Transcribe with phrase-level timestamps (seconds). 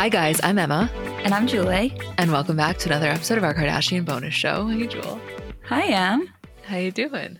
[0.00, 0.40] Hi, guys.
[0.42, 0.90] I'm Emma.
[1.24, 1.92] And I'm Julie.
[2.16, 4.66] And welcome back to another episode of our Kardashian bonus show.
[4.66, 5.20] Hey, Jewel.
[5.66, 6.32] Hi, Em.
[6.62, 7.38] How you doing?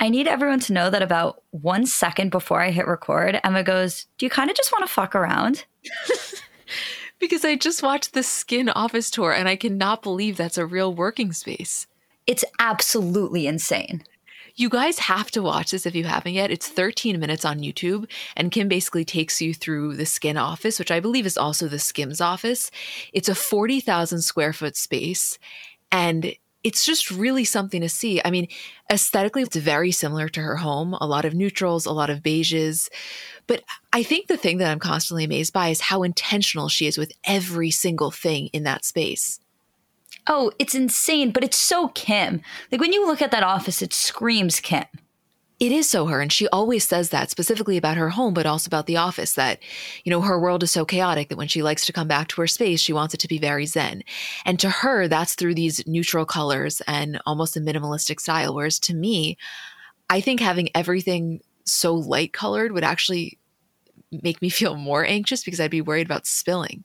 [0.00, 4.06] I need everyone to know that about one second before I hit record, Emma goes,
[4.18, 5.66] Do you kind of just want to fuck around?
[7.20, 10.92] because I just watched the SKKN office tour and I cannot believe that's a real
[10.92, 11.86] working space.
[12.26, 14.02] It's absolutely insane.
[14.56, 16.52] You guys have to watch this if you haven't yet.
[16.52, 20.92] It's 13 minutes on YouTube, and Kim basically takes you through the SKKN office, which
[20.92, 22.70] I believe is also the Skims office.
[23.12, 25.40] It's a 40,000 square foot space,
[25.90, 28.20] and it's just really something to see.
[28.24, 28.46] I mean,
[28.90, 32.88] aesthetically, it's very similar to her home a lot of neutrals, a lot of beiges.
[33.48, 36.96] But I think the thing that I'm constantly amazed by is how intentional she is
[36.96, 39.40] with every single thing in that space.
[40.26, 42.40] Oh, it's insane, but it's so Kim.
[42.72, 44.86] Like when you look at that office, it screams Kim.
[45.60, 46.20] It is so her.
[46.20, 49.60] And she always says that specifically about her home, but also about the office that,
[50.02, 52.40] you know, her world is so chaotic that when she likes to come back to
[52.40, 54.02] her space, she wants it to be very zen.
[54.44, 58.54] And to her, that's through these neutral colors and almost a minimalistic style.
[58.54, 59.38] Whereas to me,
[60.10, 63.38] I think having everything so light colored would actually
[64.10, 66.84] make me feel more anxious because I'd be worried about spilling.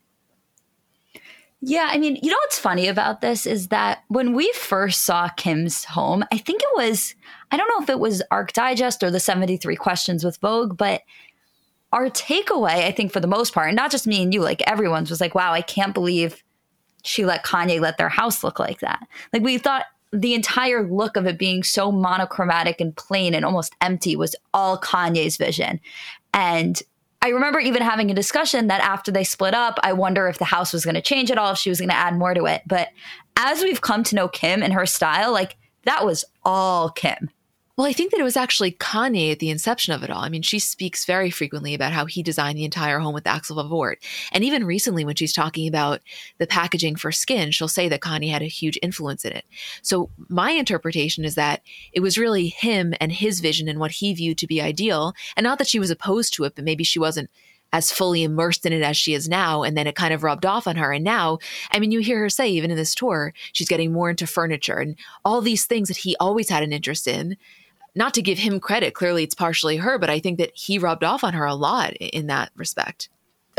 [1.62, 5.28] Yeah, I mean, you know what's funny about this is that when we first saw
[5.28, 7.16] Kim's home, I think it was,
[7.52, 11.02] I don't know if it was Arch Digest or the 73 Questions with Vogue, but
[11.92, 14.62] our takeaway, I think for the most part, and not just me and you, like
[14.68, 16.44] everyone's was like, wow, I can't believe
[17.04, 19.06] she let Kanye let their house look like that.
[19.34, 23.76] Like we thought the entire look of it being so monochromatic and plain and almost
[23.82, 25.80] empty was all Kanye's vision.
[26.33, 26.82] And
[27.22, 30.46] I remember even having a discussion that after they split up, I wonder if the
[30.46, 32.46] house was going to change at all, if she was going to add more to
[32.46, 32.62] it.
[32.66, 32.90] But
[33.36, 37.30] as we've come to know Kim and her style, like that was all Kim.
[37.80, 40.22] Well, I think that it was actually Kanye at the inception of it all.
[40.22, 43.56] I mean, she speaks very frequently about how he designed the entire home with Axel
[43.56, 44.04] Vervoordt.
[44.34, 46.02] And even recently, when she's talking about
[46.39, 49.45] the packaging for SKKN, she'll say that Kanye had a huge influence in it.
[49.82, 51.62] So, my interpretation is that
[51.94, 55.14] it was really him and his vision and what he viewed to be ideal.
[55.38, 57.30] And not that she was opposed to it, but maybe she wasn't
[57.72, 59.64] as fully immersed in it as she is now.
[59.64, 60.92] And then it kind of rubbed off on her.
[60.92, 61.38] And now,
[61.72, 64.80] I mean, you hear her say, even in this tour, she's getting more into furniture
[64.80, 67.38] and all these things that he always had an interest in
[67.99, 71.04] not to give him credit, clearly it's partially her, but I think that he rubbed
[71.04, 73.10] off on her a lot in that respect.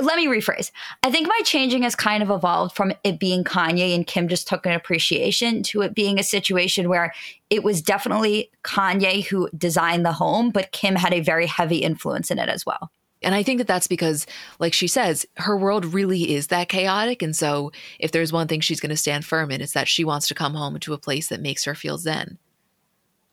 [0.00, 0.72] Let me rephrase.
[1.02, 4.48] I think my changing has kind of evolved from it being Kanye and Kim just
[4.48, 7.12] took an appreciation to it being a situation where
[7.50, 12.30] it was definitely Kanye who designed the home, but Kim had a very heavy influence
[12.30, 12.90] in it as well.
[13.22, 14.26] And I think that that's because,
[14.58, 17.20] like she says, her world really is that chaotic.
[17.20, 20.04] And so, if there's one thing she's going to stand firm in, it's that she
[20.04, 22.38] wants to come home to a place that makes her feel zen.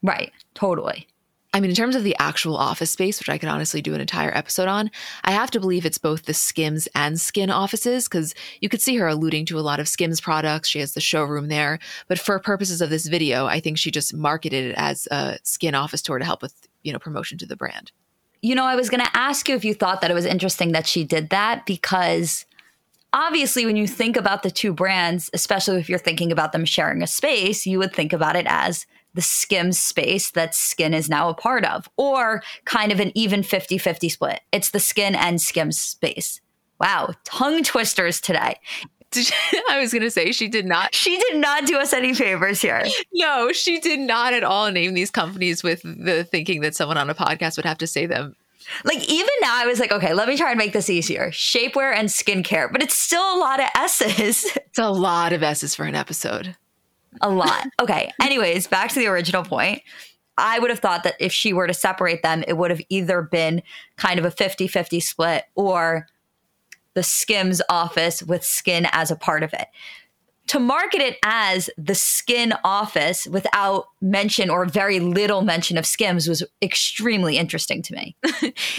[0.03, 0.31] Right.
[0.53, 1.08] Totally.
[1.53, 4.02] I mean, in terms of the actual office space, which I could honestly do an
[4.02, 4.91] entire episode on,
[5.24, 8.97] I have to believe it's both the Skims and SKKN offices because you could see
[8.97, 10.69] her alluding to a lot of Skims products.
[10.69, 11.80] She has the showroom there.
[12.08, 15.74] But for purposes of this video, I think she just marketed it as a SKKN
[15.74, 16.53] office tour to help with,
[16.84, 17.91] you know, promotion to the brand.
[18.41, 20.74] You know, I was going to ask you if you thought that it was interesting
[20.74, 22.46] that she did that because
[23.14, 27.02] obviously when you think about the two brands, especially if you're thinking about them sharing
[27.02, 28.85] a space, you would think about it as
[29.17, 33.41] the skim space that SKKN is now a part of, or kind of an even
[33.41, 34.41] 50 50 split.
[34.51, 36.39] It's the SKKN and skim space.
[36.79, 38.59] Wow, tongue twisters today.
[39.69, 40.94] I was going to say she did not.
[40.94, 42.85] She did not do us any favors here.
[43.11, 47.09] No, she did not at all name these companies with the thinking that someone on
[47.09, 48.35] a podcast would have to say them.
[48.84, 51.31] Like even now, I was like, okay, let me try and make this easier.
[51.31, 54.46] Shapewear and skincare, but it's still a lot of S's.
[54.67, 56.55] It's a lot of S's for an episode
[57.22, 57.67] a lot.
[57.81, 58.11] Okay.
[58.22, 59.81] Anyways, back to the original point.
[60.37, 63.23] I would have thought that if she were to separate them, it would have either
[63.23, 63.64] been
[63.96, 66.08] kind of a 50 50 split or
[66.93, 69.67] the Skims office with SKKN as a part of it.
[70.47, 76.28] To market it as the SKKN office without mention or very little mention of skims
[76.28, 78.16] was extremely interesting to me.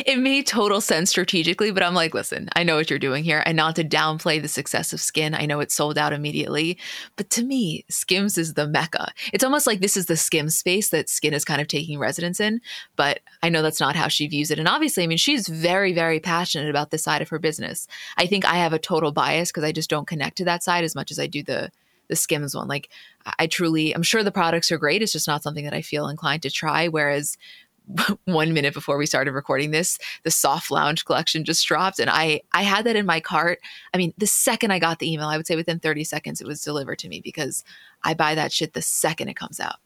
[0.07, 3.43] it made total sense strategically, but I'm like, listen, I know what you're doing here.
[3.45, 6.79] And not to downplay the success of SKKN, I know it sold out immediately.
[7.17, 9.13] But to me, skims is the mecca.
[9.35, 12.41] It's almost like this is the skim space that SKKN is kind of taking residence
[12.41, 12.63] in.
[12.97, 14.59] But I know that's not how she views it.
[14.59, 17.87] And obviously, I mean, she's very, very passionate about this side of her business.
[18.17, 20.85] I think I have a total bias because I just don't connect to that side
[20.85, 21.58] as much as I do the
[22.09, 22.69] the Skims one.
[22.69, 22.89] Like
[23.39, 25.03] I truly, I'm sure the products are great.
[25.03, 26.89] It's just not something that I feel inclined to try.
[26.89, 27.37] Whereas
[28.25, 32.41] one minute before we started recording this, the soft lounge collection just dropped, and I
[32.53, 33.61] I had that in my cart.
[33.95, 36.47] I mean, the second I got the email, I would say within 30 seconds it
[36.47, 37.65] was delivered to me because
[38.03, 39.77] I buy that shit the second it comes out.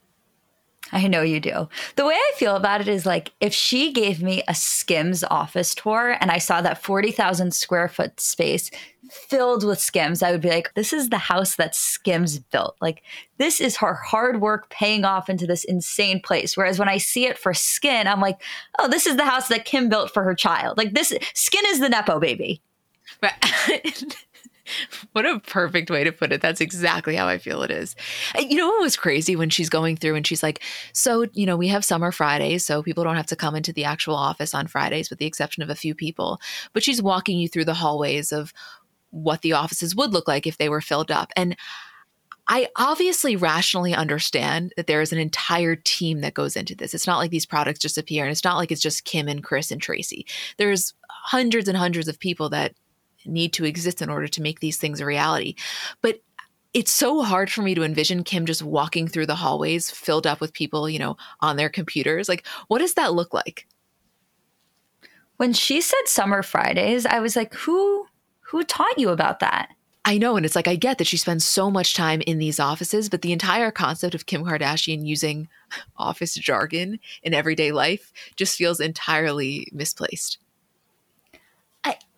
[0.90, 1.68] I know you do.
[1.96, 5.74] The way I feel about it is like if she gave me a Skims office
[5.74, 8.70] tour and I saw that 40,000 square foot space
[9.12, 12.76] filled with Skims, I would be like, this is the house that Skims built.
[12.80, 13.02] Like,
[13.38, 16.56] this is her hard work paying off into this insane place.
[16.56, 18.42] Whereas when I see it for SKKN, I'm like,
[18.78, 20.78] oh, this is the house that Kim built for her child.
[20.78, 22.62] Like, this SKKN is the Nepo baby.
[23.22, 24.16] Right.
[25.12, 26.40] what a perfect way to put it.
[26.40, 27.94] That's exactly how I feel it is.
[28.38, 30.62] You know what was crazy when she's going through and she's like,
[30.92, 33.84] So, you know, we have summer Fridays, so people don't have to come into the
[33.84, 36.40] actual office on Fridays, with the exception of a few people.
[36.72, 38.52] But she's walking you through the hallways of
[39.12, 41.30] what the offices would look like if they were filled up.
[41.36, 41.56] And
[42.48, 46.92] I obviously rationally understand that there is an entire team that goes into this.
[46.92, 49.44] It's not like these products just appear and it's not like it's just Kim and
[49.44, 50.26] Kris and Tracy.
[50.56, 52.74] There's hundreds and hundreds of people that
[53.24, 55.54] need to exist in order to make these things a reality.
[56.00, 56.20] But
[56.74, 60.40] it's so hard for me to envision Kim just walking through the hallways filled up
[60.40, 62.28] with people, you know, on their computers.
[62.28, 63.68] Like, what does that look like?
[65.36, 68.06] When she said summer Fridays, I was like, who
[68.52, 69.70] who taught you about that?
[70.04, 70.36] I know.
[70.36, 73.22] And it's like, I get that she spends so much time in these offices, but
[73.22, 75.48] the entire concept of Kim Kardashian using
[75.96, 80.38] office jargon in everyday life just feels entirely misplaced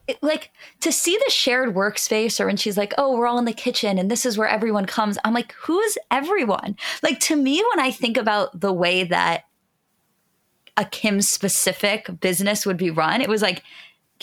[0.07, 0.51] it, like
[0.81, 3.99] to see the shared workspace or when she's like oh we're all in the kitchen
[3.99, 7.91] and this is where everyone comes i'm like who's everyone like to me when i
[7.91, 9.45] think about the way that
[10.77, 13.63] a kim specific business would be run it was like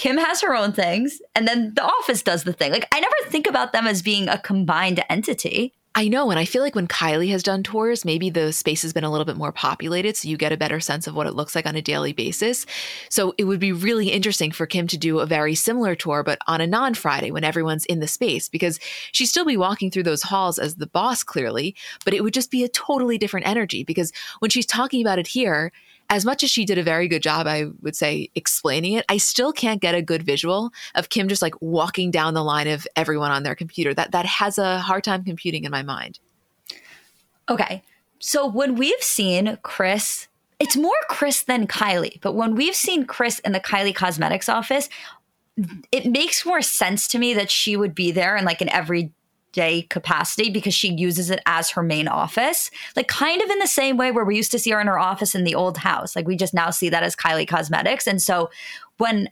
[0.01, 3.15] kim has her own things and then the office does the thing like i never
[3.27, 6.29] think about them as being a combined entity I know.
[6.29, 9.11] And I feel like when Kylie has done tours, maybe the space has been a
[9.11, 10.15] little bit more populated.
[10.15, 12.65] So you get a better sense of what it looks like on a daily basis.
[13.09, 16.39] So it would be really interesting for Kim to do a very similar tour, but
[16.47, 18.79] on a non Friday when everyone's in the space, because
[19.11, 21.75] she'd still be walking through those halls as the boss, clearly,
[22.05, 23.83] but it would just be a totally different energy.
[23.83, 25.73] Because when she's talking about it here,
[26.11, 29.15] as much as she did a very good job, I would say, explaining it, I
[29.15, 32.85] still can't get a good visual of Kim just like walking down the line of
[32.97, 33.93] everyone on their computer.
[33.93, 36.19] That that has a hard time computing in my mind.
[37.49, 37.81] Okay.
[38.19, 40.27] So when we've seen Kris,
[40.59, 44.89] it's more Kris than Kylie, but when we've seen Kris in the Kylie Cosmetics office,
[45.93, 49.11] it makes more sense to me that she would be there in like an every
[49.51, 52.71] day capacity because she uses it as her main office.
[52.95, 54.99] Like kind of in the same way where we used to see her in her
[54.99, 56.15] office in the old house.
[56.15, 58.07] Like we just now see that as Kylie Cosmetics.
[58.07, 58.49] And so
[58.97, 59.29] when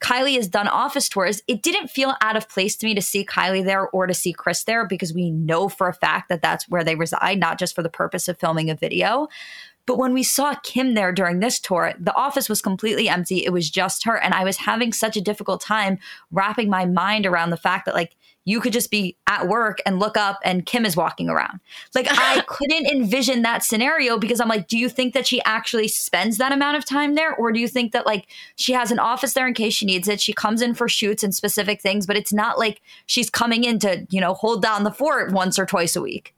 [0.00, 3.24] Kylie has done office tours, it didn't feel out of place to me to see
[3.24, 6.68] Kylie there or to see Kris there because we know for a fact that that's
[6.68, 9.28] where they reside, not just for the purpose of filming a video.
[9.86, 13.44] But when we saw Kim there during this tour, the office was completely empty.
[13.44, 14.16] It was just her.
[14.16, 15.98] And I was having such a difficult time
[16.30, 19.98] wrapping my mind around the fact that, like, you could just be at work and
[19.98, 21.60] look up and Kim is walking around.
[21.94, 25.88] Like I couldn't envision that scenario because I'm like, do you think that she actually
[25.88, 27.34] spends that amount of time there?
[27.34, 30.08] Or do you think that like she has an office there in case she needs
[30.08, 30.20] it?
[30.20, 33.78] She comes in for shoots and specific things, but it's not like she's coming in
[33.80, 36.34] to, you know, hold down the fort once or twice a week.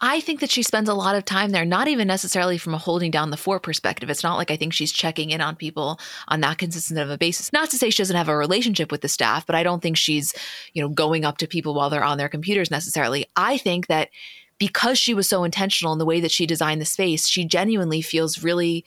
[0.00, 2.78] I think that she spends a lot of time there, not even necessarily from a
[2.78, 4.10] holding down the fort perspective.
[4.10, 7.18] It's not like I think she's checking in on people on that consistent of a
[7.18, 7.52] basis.
[7.52, 9.96] Not to say she doesn't have a relationship with the staff, but I don't think
[9.96, 10.34] she's,
[10.72, 13.26] you know, going up to people while they're on their computers necessarily.
[13.36, 14.10] I think that
[14.58, 18.02] because she was so intentional in the way that she designed the space, she genuinely
[18.02, 18.84] feels really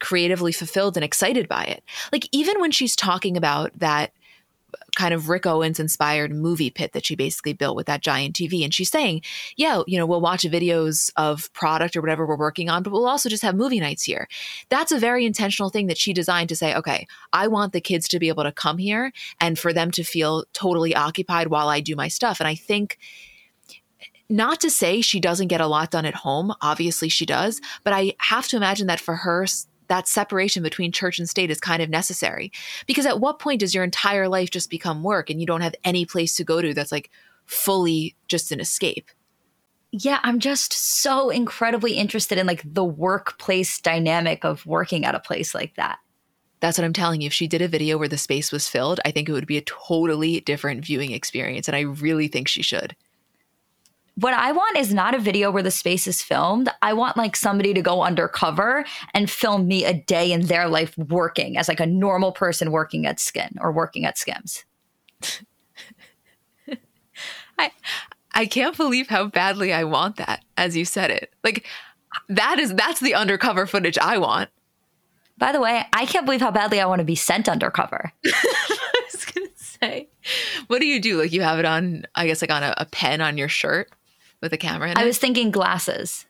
[0.00, 1.84] creatively fulfilled and excited by it.
[2.10, 4.12] Like even when she's talking about that
[4.96, 8.64] kind of Rick Owens inspired movie pit that she basically built with that giant TV.
[8.64, 9.22] And she's saying,
[9.56, 13.06] yeah, you know, we'll watch videos of product or whatever we're working on, but we'll
[13.06, 14.28] also just have movie nights here.
[14.68, 18.08] That's a very intentional thing that she designed to say, okay, I want the kids
[18.08, 21.80] to be able to come here and for them to feel totally occupied while I
[21.80, 22.40] do my stuff.
[22.40, 22.98] And I think
[24.28, 26.54] not to say she doesn't get a lot done at home.
[26.62, 27.60] Obviously, she does.
[27.84, 29.46] But I have to imagine that for her,
[29.88, 32.52] that separation between church and state is kind of necessary.
[32.86, 35.74] Because at what point does your entire life just become work and you don't have
[35.84, 37.10] any place to go to that's like
[37.46, 39.10] fully just an escape.
[39.90, 45.20] Yeah, I'm just so incredibly interested in like the workplace dynamic of working at a
[45.20, 45.98] place like that.
[46.60, 47.26] That's what I'm telling you.
[47.26, 49.58] If she did a video where the space was filled, I think it would be
[49.58, 51.68] a totally different viewing experience.
[51.68, 52.96] And I really think she should.
[54.16, 56.68] What I want is not a video where the space is filmed.
[56.82, 60.96] I want like somebody to go undercover and film me a day in their life
[60.98, 64.64] working as like a normal person working at SKKN or working at Skims.
[67.58, 67.70] I
[68.34, 71.32] I can't believe how badly I want that as you said it.
[71.42, 71.66] Like
[72.28, 74.50] that is that's the undercover footage I want.
[75.38, 78.12] By the way, I can't believe how badly I want to be sent undercover.
[78.26, 80.10] I was gonna say,
[80.66, 81.18] what do you do?
[81.18, 83.90] Like you have it on, I guess, like on a, a pen on your shirt
[84.42, 84.92] with a camera.
[84.94, 86.26] I was thinking glasses.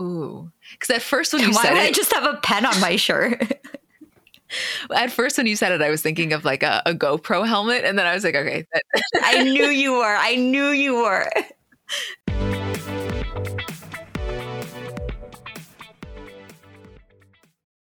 [0.00, 2.64] Ooh, because at first when you Why said would it, I just have a pen
[2.64, 3.42] on my shirt?
[4.94, 7.84] at first when you said it, I was thinking of like a, a GoPro helmet,
[7.84, 8.82] and then I was like, okay, that-
[9.22, 10.16] I knew you were.
[10.16, 11.28] I knew you were.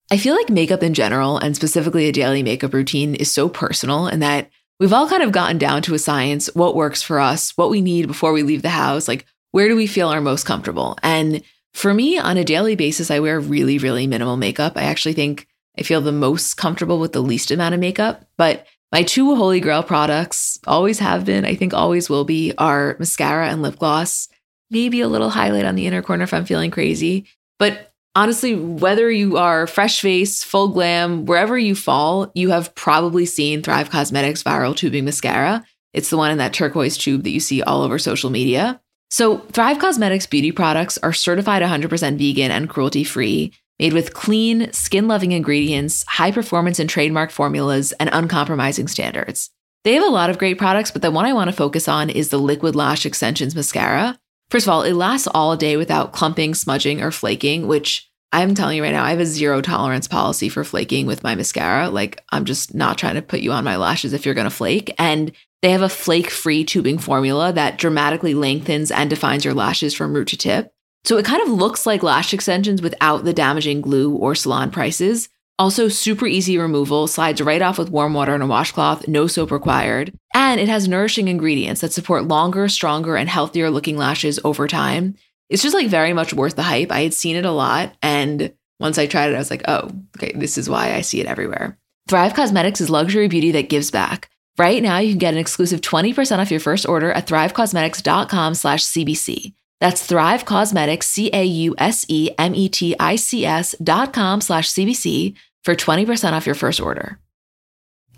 [0.09, 4.07] I feel like makeup in general, and specifically a daily makeup routine, is so personal
[4.07, 7.51] and that we've all kind of gotten down to a science what works for us,
[7.57, 10.45] what we need before we leave the house, like where do we feel our most
[10.45, 10.97] comfortable.
[11.03, 11.41] And
[11.73, 14.73] for me, on a daily basis, I wear really, really minimal makeup.
[14.75, 18.25] I actually think I feel the most comfortable with the least amount of makeup.
[18.37, 22.95] But my two holy grail products always have been, I think always will be, are
[22.99, 24.27] mascara and lip gloss.
[24.71, 27.27] Maybe a little highlight on the inner corner if I'm feeling crazy.
[27.59, 27.86] But
[28.17, 33.61] honestly, whether you are fresh face, full glam, wherever you fall, you have probably seen
[33.61, 35.63] Thrive Causemetics Viral Tubing Mascara.
[35.93, 38.81] It's the one in that turquoise tube that you see all over social media.
[39.11, 44.73] So, Thrive Causemetics beauty products are certified 100% vegan and cruelty free, made with clean,
[44.73, 49.51] skin loving ingredients, high performance and trademark formulas, and uncompromising standards.
[49.83, 52.09] They have a lot of great products, but the one I want to focus on
[52.09, 54.19] is the Liquid Lash Extensions Mascara.
[54.49, 58.77] First of all, it lasts all day without clumping, smudging, or flaking, which I'm telling
[58.77, 61.89] you right now, I have a zero tolerance policy for flaking with my mascara.
[61.89, 64.51] Like, I'm just not trying to put you on my lashes if you're going to
[64.51, 64.93] flake.
[64.97, 69.93] And they have a flake free tubing formula that dramatically lengthens and defines your lashes
[69.93, 70.73] from root to tip.
[71.03, 75.29] So it kind of looks like lash extensions without the damaging glue or salon prices.
[75.59, 79.49] Also, super easy removal, slides right off with warm water and a washcloth, no soap
[79.49, 80.13] required.
[80.35, 85.15] And it has nourishing ingredients that support longer, stronger, and healthier looking lashes over time.
[85.49, 86.91] It's just like very much worth the hype.
[86.91, 87.95] I had seen it a lot.
[88.03, 91.21] And once I tried it, I was like, oh, okay, this is why I see
[91.21, 91.79] it everywhere.
[92.07, 94.29] Thrive Causemetics is luxury beauty that gives back.
[94.59, 98.83] Right now, you can get an exclusive 20% off your first order at thrivecausemetics.com slash
[98.83, 99.53] CBC.
[99.79, 107.19] That's Thrive Causemetics, C-A-U-S-E-M-E-T-I-C-S dot com slash CBC for 20% off your first order.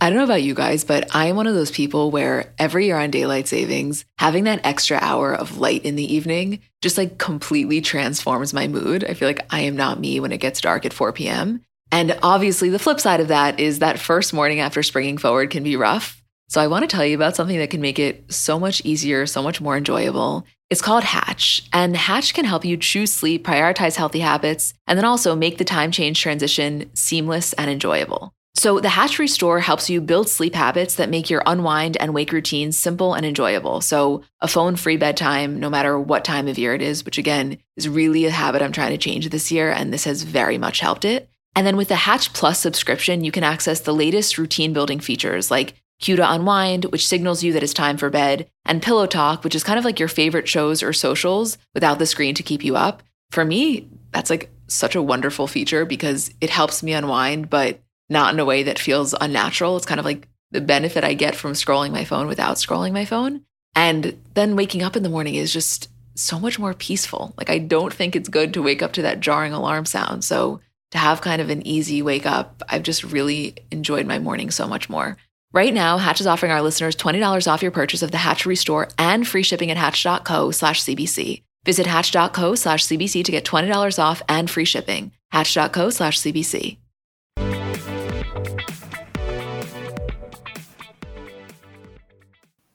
[0.02, 2.86] I don't know about you guys, but I am one of those people where every
[2.86, 7.18] year on daylight savings, having that extra hour of light in the evening just like
[7.18, 9.04] completely transforms my mood.
[9.04, 11.66] I feel like I am not me when it gets dark at 4 p.m.
[11.92, 15.64] And obviously, the flip side of that is that first morning after springing forward can
[15.64, 16.19] be rough.
[16.50, 19.28] So I want to tell you about something that can make it so much easier,
[19.28, 20.48] so much more enjoyable.
[20.72, 25.06] It's called Hatch, and Hatch can help you choose sleep, prioritize healthy habits, and then
[25.06, 28.34] also make the time change transition seamless and enjoyable.
[28.56, 32.32] So, the Hatch Restore helps you build sleep habits that make your unwind and wake
[32.32, 33.80] routines simple and enjoyable.
[33.80, 37.60] So, a phone free bedtime, no matter what time of year it is, which again
[37.78, 40.80] is really a habit I'm trying to change this year, and this has very much
[40.80, 41.30] helped it.
[41.56, 45.52] And then with the Hatch Plus subscription, you can access the latest routine building features
[45.52, 49.44] like Cue to Unwind, which signals you that it's time for bed, and Pillow Talk,
[49.44, 52.64] which is kind of like your favorite shows or socials without the screen to keep
[52.64, 53.04] you up.
[53.32, 57.80] For me, that's like such a wonderful feature because it helps me unwind, but
[58.10, 59.78] not in a way that feels unnatural.
[59.78, 63.06] It's kind of like the benefit I get from scrolling my phone without scrolling my
[63.06, 63.42] phone.
[63.76, 67.34] And then waking up in the morning is just so much more peaceful.
[67.38, 70.24] Like, I don't think it's good to wake up to that jarring alarm sound.
[70.24, 70.60] So,
[70.92, 74.68] to have kind of an easy wake up, I've just really enjoyed my morning so
[74.68, 75.18] much more.
[75.52, 78.90] Right now, Hatch is offering our listeners $20 off your purchase of the Hatch Restore
[79.00, 81.42] and free shipping at hatch.co slash CBC.
[81.66, 85.12] Visit hatch.co slash CBC to get $20 off and free shipping.
[85.32, 86.78] Hatch.co slash CBC.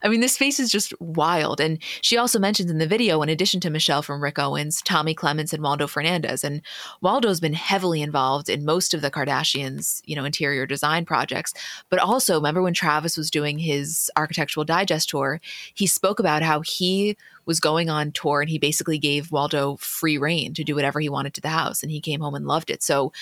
[0.05, 1.61] I mean, this space is just wild.
[1.61, 5.15] And she also mentions in the video, in addition to Michelle from Rick Owens, Tommy
[5.15, 6.45] Clements and Waldo Fernandez.
[6.45, 6.61] And
[7.01, 11.55] Waldo's been heavily involved in most of the Kardashians, you know, interior design projects.
[11.89, 15.41] But also, remember when Travis was doing his architectural digest tour,
[15.73, 20.19] he spoke about how he was going on tour and he basically gave Waldo free
[20.19, 21.83] reign to do whatever he wanted to the house.
[21.83, 22.83] And he came home and loved it.
[22.83, 23.13] So,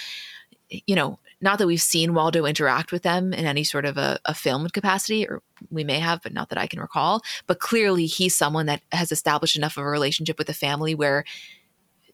[0.69, 4.19] you know, not that we've seen Waldo interact with them in any sort of a,
[4.25, 7.23] a filmed capacity, or we may have, but not that I can recall.
[7.47, 11.25] But clearly, he's someone that has established enough of a relationship with the family where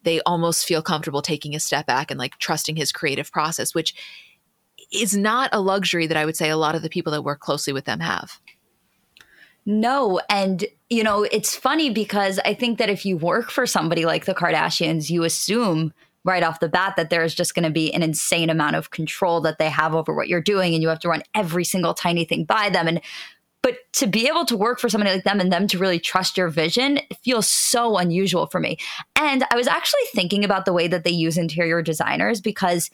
[0.02, 3.94] they almost feel comfortable taking a step back and like trusting his creative process, which
[4.92, 7.40] is not a luxury that I would say a lot of the people that work
[7.40, 8.40] closely with them have.
[9.66, 10.18] No.
[10.30, 14.24] And, you know, it's funny because I think that if you work for somebody like
[14.24, 15.92] the Kardashians, you assume
[16.28, 19.40] right off the bat that there's just going to be an insane amount of control
[19.40, 22.24] that they have over what you're doing and you have to run every single tiny
[22.24, 23.00] thing by them and
[23.62, 26.36] but to be able to work for somebody like them and them to really trust
[26.36, 28.78] your vision feels so unusual for me.
[29.16, 32.90] And i was actually thinking about the way that they use interior designers because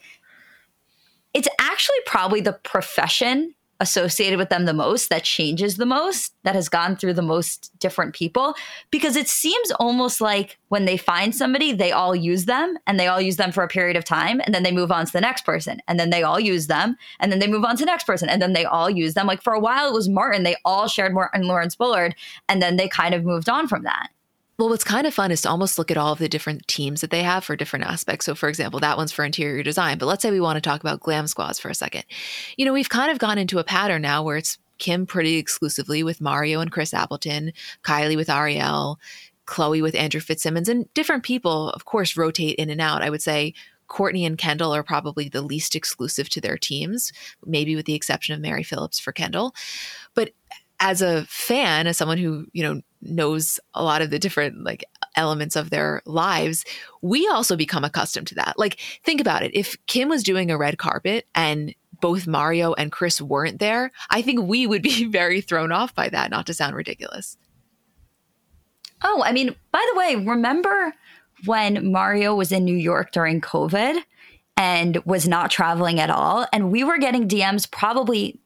[1.33, 6.55] it's actually probably the profession associated with them the most that changes the most that
[6.55, 8.53] has gone through the most different people
[8.89, 13.07] because it seems almost like when they find somebody they all use them and they
[13.07, 15.21] all use them for a period of time and then they move on to the
[15.21, 17.85] next person and then they all use them and then they move on to the
[17.85, 19.27] next person and then they all use them.
[19.27, 22.15] Like for a while it was martin they all shared martin lawrence bullard
[22.47, 24.09] and then they kind of moved on from that
[24.57, 27.01] well, what's kind of fun is to almost look at all of the different teams
[27.01, 28.25] that they have for different aspects.
[28.25, 30.81] So, for example, that one's for interior design, but let's say we want to talk
[30.81, 32.05] about glam squads for a second.
[32.57, 36.03] You know, we've kind of gone into a pattern now where it's Kim pretty exclusively
[36.03, 37.51] with Mario and Chris Appleton,
[37.83, 38.99] Kylie with Ariel,
[39.45, 43.01] Khloé with Andrew Fitzsimmons, and different people, of course, rotate in and out.
[43.01, 43.53] I would say
[43.87, 47.11] Kourtney and Kendall are probably the least exclusive to their teams,
[47.45, 49.53] maybe with the exception of Mary Phillips for Kendall.
[50.13, 50.31] But
[50.79, 54.85] as a fan, as someone who, you know, knows a lot of the different like
[55.15, 56.65] elements of their lives,
[57.01, 58.55] we also become accustomed to that.
[58.57, 59.51] Like, think about it.
[59.53, 64.21] If Kim was doing a red carpet and both Mario and Chris weren't there, I
[64.21, 67.37] think we would be very thrown off by that, not to sound ridiculous.
[69.03, 70.93] Oh, I mean, by the way, remember
[71.45, 73.99] when Mario was in New York during COVID
[74.57, 76.47] and was not traveling at all?
[76.53, 78.39] And we were getting DMs probably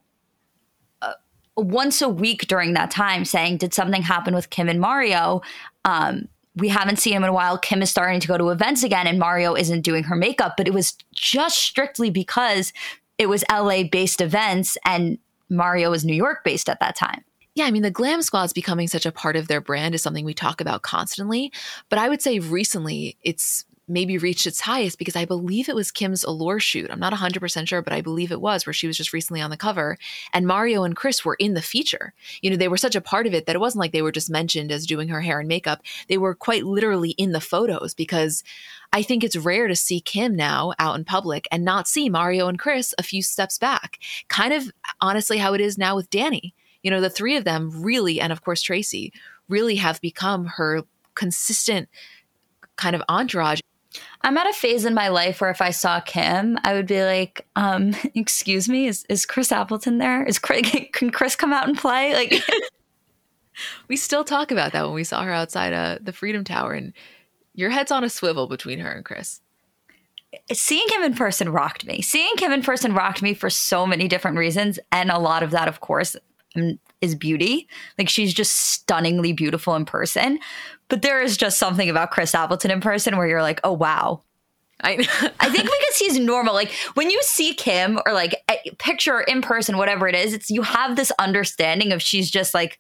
[1.60, 5.42] once a week during that time saying, Did something happen with Kim and Mario?
[5.86, 7.58] Um, we haven't seen him in a while.
[7.58, 10.56] Kim is starting to go to events again, and Mario isn't doing her makeup.
[10.58, 12.74] But it was just strictly because
[13.18, 15.18] it was LA based events and
[15.50, 17.24] Mario was New York based at that time.
[17.56, 20.24] Yeah, I mean, the glam squad's becoming such a part of their brand is something
[20.24, 21.52] we talk about constantly.
[21.90, 25.92] But I would say recently it's maybe reached its highest because I believe it was
[25.92, 26.90] Kim's Allure shoot.
[26.92, 29.50] I'm not 100% sure, but I believe it was where she was just recently on
[29.50, 29.98] the cover.
[30.34, 32.14] And Mario and Chris were in the feature.
[32.42, 34.12] You know, they were such a part of it that it wasn't like they were
[34.12, 35.82] just mentioned as doing her hair and makeup.
[36.08, 38.44] They were quite literally in the photos because
[38.94, 42.48] I think it's rare to see Kim now out in public and not see Mario
[42.48, 44.00] and Chris a few steps back.
[44.28, 46.54] Kind of honestly how it is now with Danny.
[46.84, 49.12] You know, the three of them really, and of course Tracy,
[49.48, 50.84] really have become her
[51.16, 51.90] consistent
[52.78, 53.60] kind of entourage
[54.22, 57.04] I'm at a phase in my life where if I saw Kim, I would be
[57.04, 60.24] like, um, excuse me, is, is Chris Appleton there?
[60.24, 62.14] Is Chris, can Chris come out and play?
[62.14, 62.44] Like
[63.88, 66.94] we still talk about that when we saw her outside uh, the Freedom Tower and
[67.54, 69.42] your head's on a swivel between her and Chris.
[70.54, 72.02] Seeing him in person rocked me.
[72.02, 74.78] Seeing Kim in person rocked me for so many different reasons.
[74.92, 76.16] And a lot of that, of course,
[77.02, 77.68] is beauty.
[77.98, 80.40] Like she's just stunningly beautiful in person.
[80.90, 84.22] But there is just something about Chris Appleton in person where you're like, oh wow.
[84.82, 84.94] I
[85.40, 86.54] I think because he's normal.
[86.54, 88.36] Like when you see Kim or like
[88.80, 92.54] picture or in person, whatever it is, it's you have this understanding of she's just
[92.54, 92.80] like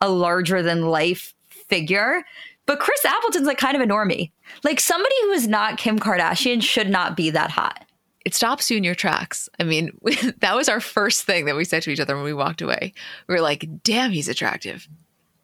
[0.00, 2.24] a larger than life figure.
[2.66, 4.30] But Chris Appleton's like kind of a normie.
[4.64, 7.84] Like somebody who is not Kim Kardashian should not be that hot.
[8.24, 9.48] It stops you in your tracks.
[9.58, 12.24] I mean, we, that was our first thing that we said to each other when
[12.24, 12.92] we walked away.
[13.26, 14.88] We were like, damn, he's attractive.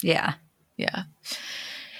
[0.02, 0.34] Yeah.
[0.76, 1.04] Yeah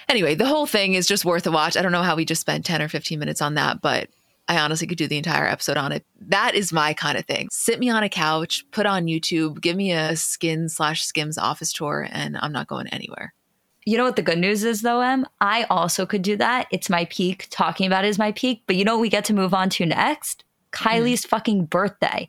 [0.09, 1.77] anyway, the whole thing is just worth a watch.
[1.77, 4.09] I don't know how we just spent 10 or 15 minutes on that, but
[4.49, 6.05] I honestly could do the entire episode on it.
[6.21, 7.49] That is my kind of thing.
[7.51, 11.73] Sit me on a couch, put on YouTube, give me a SKKN slash skims office
[11.73, 13.35] tour, and I'm not going anywhere.
[13.85, 15.27] You know what the good news is though, Em?
[15.41, 16.67] I also could do that.
[16.73, 17.47] It's my peak.
[17.51, 18.63] Talking about it is my peak.
[18.67, 20.43] But you know what we get to move on to next?
[20.73, 21.29] Kylie's mm.
[21.29, 22.29] fucking birthday.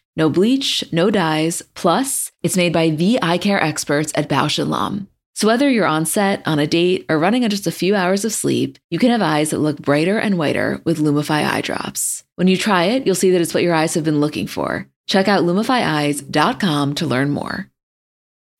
[0.15, 1.61] No bleach, no dyes.
[1.73, 5.07] Plus, it's made by the eye care experts at Bausch & Lomb.
[5.33, 8.25] So, whether you're on set, on a date, or running on just a few hours
[8.25, 12.23] of sleep, you can have eyes that look brighter and whiter with Lumify eye drops.
[12.35, 14.87] When you try it, you'll see that it's what your eyes have been looking for.
[15.07, 17.69] Check out lumifyeyes.com to learn more.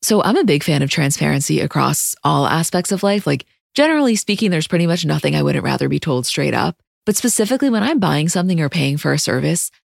[0.01, 3.27] So, I'm a big fan of transparency across all aspects of life.
[3.27, 6.81] Like, generally speaking, there's pretty much nothing I wouldn't rather be told straight up.
[7.05, 9.71] But specifically, when I'm buying something or paying for a service,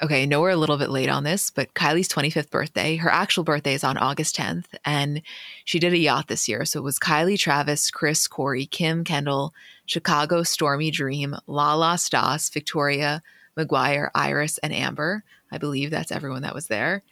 [0.00, 3.10] Okay, I know we're a little bit late on this, but Kylie's 25th birthday, her
[3.10, 5.22] actual birthday is on August 10th, and
[5.64, 6.64] she did a yacht this year.
[6.64, 9.54] So it was Kylie, Travis, Kris, Corey, Kim, Kendall,
[9.86, 13.22] Chicago, Stormi Dream, Lala, Stas, Victoria,
[13.58, 15.24] McGuire, Iris, and Amber.
[15.50, 17.02] I believe that's everyone that was there.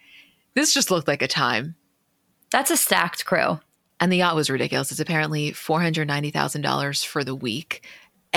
[0.53, 1.75] This just looked like a time.
[2.51, 3.59] That's a stacked crew.
[3.99, 4.91] And the yacht was ridiculous.
[4.91, 7.83] It's apparently $490,000 for the week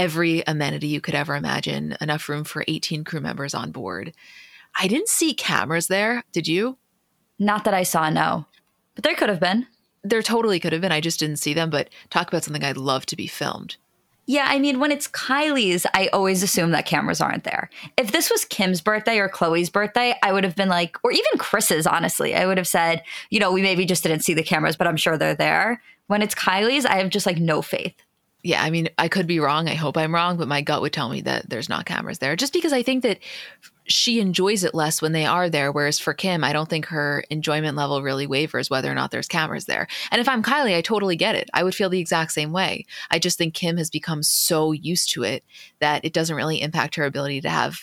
[0.01, 4.15] every amenity you could ever imagine, enough room for 18 crew members on board.
[4.75, 6.25] I didn't see cameras there.
[6.33, 6.79] Did you?
[7.39, 8.47] Not that I saw, no.
[8.95, 9.67] But there could have been.
[10.03, 10.91] There totally could have been.
[10.91, 13.77] I just didn't see them, but talk about something I'd love to be filmed.
[14.25, 17.69] Yeah, I mean, when it's Kylie's, I always assume that cameras aren't there.
[17.99, 21.37] If this was Kim's birthday or Khloé's birthday, I would have been like, or even
[21.37, 24.77] Kris's, honestly, I would have said, you know, we maybe just didn't see the cameras,
[24.77, 25.83] but I'm sure they're there.
[26.07, 27.95] When it's Kylie's, I have just like no faith
[28.43, 29.69] yeah, I mean, I could be wrong.
[29.69, 32.37] I hope I'm wrong, but my gut would tell me that there's not cameras there
[32.37, 33.19] just because I think that
[33.85, 35.73] she enjoys it less when they are there.
[35.73, 39.29] Whereas for Kim, I don't think her enjoyment level really wavers whether or not there's
[39.29, 39.89] cameras there.
[40.11, 41.51] And if I'm Kylie, I totally get it.
[41.53, 42.87] I would feel the exact same way.
[43.11, 45.45] I just think Kim has become so used to it
[45.81, 47.79] that it doesn't really impact her ability to have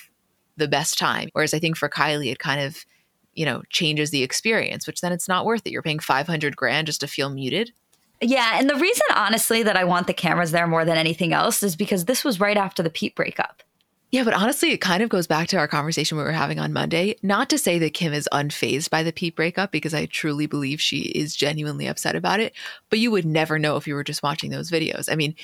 [0.55, 1.29] the best time.
[1.33, 2.85] Whereas I think for Kylie, it kind of,
[3.33, 5.71] you know, changes the experience, which then it's not worth it.
[5.71, 7.73] You're paying 500 grand just to feel muted.
[8.21, 11.61] Yeah, and the reason honestly that I want the cameras there more than anything else
[11.61, 13.61] is because this was right after the Pete breakup.
[14.09, 16.71] Yeah, but honestly, it kind of goes back to our conversation we were having on
[16.71, 17.17] Monday.
[17.21, 20.79] Not to say that Kim is unfazed by the Pete breakup, because I truly believe
[20.79, 22.53] she is genuinely upset about it,
[22.89, 25.11] but you would never know if you were just watching those videos.
[25.11, 25.35] I mean,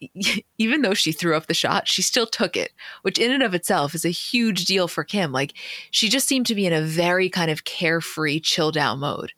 [0.58, 2.72] even though she threw up the shot, she still took it,
[3.02, 5.30] which in and of itself is a huge deal for Kim.
[5.30, 5.54] Like,
[5.92, 9.32] she just seemed to be in a very kind of carefree, chill down mode.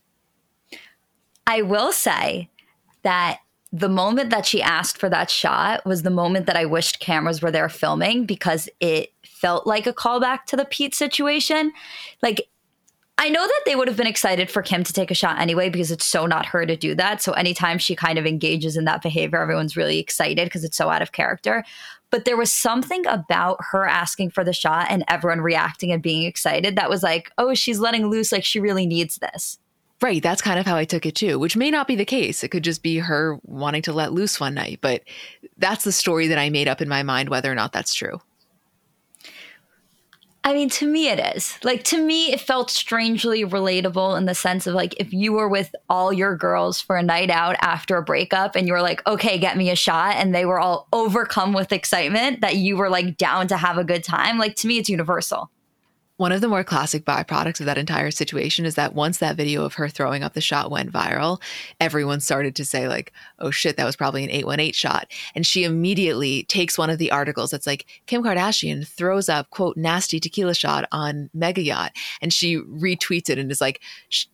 [1.47, 2.49] I will say
[3.03, 3.41] that
[3.73, 7.41] the moment that she asked for that shot was the moment that I wished cameras
[7.41, 11.73] were there filming because it felt like a callback to the Pete situation.
[12.21, 12.49] Like,
[13.17, 15.69] I know that they would have been excited for Kim to take a shot anyway
[15.69, 17.23] because it's so not her to do that.
[17.23, 20.89] So anytime she kind of engages in that behavior, everyone's really excited because it's so
[20.89, 21.63] out of character.
[22.11, 26.25] But there was something about her asking for the shot and everyone reacting and being
[26.25, 28.33] excited that was like, oh, she's letting loose.
[28.33, 29.59] Like she really needs this.
[30.03, 30.23] Right.
[30.23, 32.43] That's kind of how I took it too, which may not be the case.
[32.43, 35.03] It could just be her wanting to let loose one night, but
[35.59, 38.21] that's the story that I made up in my mind, whether or not that's true.
[40.43, 41.59] I mean, to me, it is.
[41.63, 45.51] Like, to me, it felt strangely relatable in the sense of like, if you were
[45.51, 49.07] with all your girls for a night out after a breakup and you were like,
[49.07, 52.89] okay, get me a shot, and they were all overcome with excitement that you were
[52.89, 55.51] like down to have a good time, like, to me, it's universal.
[56.21, 59.65] One of the more classic byproducts of that entire situation is that once that video
[59.65, 61.41] of her throwing up the shot went viral,
[61.81, 65.11] everyone started to say, like, oh shit, that was probably an 818 shot.
[65.35, 69.79] And she immediately takes one of the articles that's like, Kim Kardashian throws up, quote,
[69.79, 71.93] nasty tequila shot on Mega Yacht.
[72.21, 73.81] And she retweets it and is like,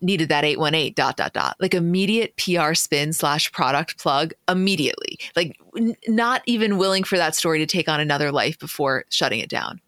[0.01, 1.55] needed that 818, dot, dot, dot.
[1.61, 5.21] Like immediate PR spin slash product plug immediately.
[5.37, 9.39] Like, n- not even willing for that story to take on another life before shutting
[9.39, 9.81] it down.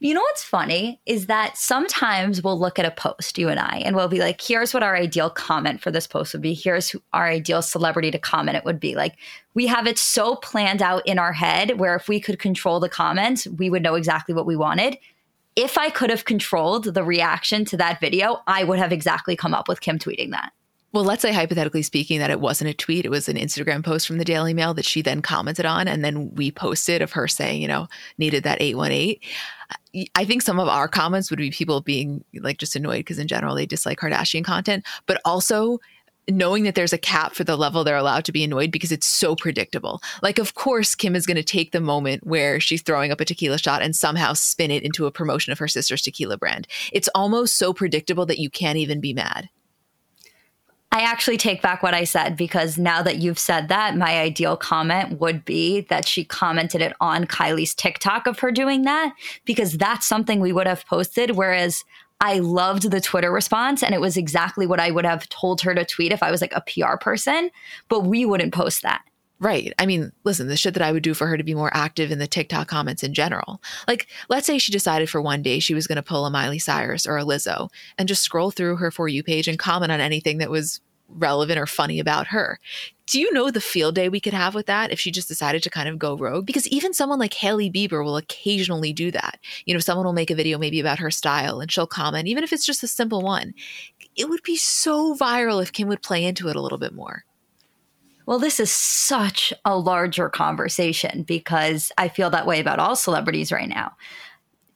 [0.00, 3.82] You know what's funny is that sometimes we'll look at a post, you and I,
[3.84, 6.54] and we'll be like, here's what our ideal comment for this post would be.
[6.54, 8.94] Here's who our ideal celebrity to comment it would be.
[8.94, 9.16] Like,
[9.54, 12.88] we have it so planned out in our head where if we could control the
[12.88, 14.98] comments, we would know exactly what we wanted.
[15.56, 19.52] If I could have controlled the reaction to that video, I would have exactly come
[19.52, 20.52] up with Kim tweeting that.
[20.92, 24.06] Well, let's say hypothetically speaking that it wasn't a tweet, it was an Instagram post
[24.06, 27.28] from the Daily Mail that she then commented on and then we posted of her
[27.28, 29.16] saying, you know, needed that 818.
[30.14, 33.28] I think some of our comments would be people being like just annoyed because in
[33.28, 35.78] general they dislike Kardashian content, but also
[36.30, 39.06] knowing that there's a cap for the level they're allowed to be annoyed because it's
[39.06, 40.02] so predictable.
[40.22, 43.24] Like, of course, Kim is going to take the moment where she's throwing up a
[43.24, 46.66] tequila shot and somehow spin it into a promotion of her sister's tequila brand.
[46.92, 49.48] It's almost so predictable that you can't even be mad.
[50.98, 54.56] I actually take back what I said because now that you've said that, my ideal
[54.56, 59.74] comment would be that she commented it on Kylie's TikTok of her doing that because
[59.74, 61.36] that's something we would have posted.
[61.36, 61.84] Whereas
[62.20, 65.72] I loved the Twitter response and it was exactly what I would have told her
[65.72, 67.52] to tweet if I was like a PR person,
[67.88, 69.04] but we wouldn't post that.
[69.40, 69.72] Right.
[69.78, 72.10] I mean, listen, the shit that I would do for her to be more active
[72.10, 73.62] in the TikTok comments in general.
[73.86, 76.58] Like, let's say she decided for one day she was going to pull a Miley
[76.58, 80.00] Cyrus or a Lizzo and just scroll through her For You page and comment on
[80.00, 82.58] anything that was relevant or funny about her.
[83.06, 85.62] Do you know the field day we could have with that if she just decided
[85.62, 86.44] to kind of go rogue?
[86.44, 89.40] Because even someone like Hailey Bieber will occasionally do that.
[89.64, 92.44] You know, someone will make a video maybe about her style and she'll comment, even
[92.44, 93.54] if it's just a simple one.
[94.14, 97.24] It would be so viral if Kim would play into it a little bit more.
[98.26, 103.50] Well, this is such a larger conversation because I feel that way about all celebrities
[103.50, 103.96] right now.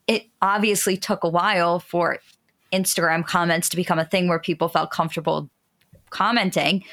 [0.07, 2.19] It obviously took a while for
[2.73, 5.51] Instagram comments to become a thing where people felt comfortable
[6.13, 6.85] commenting.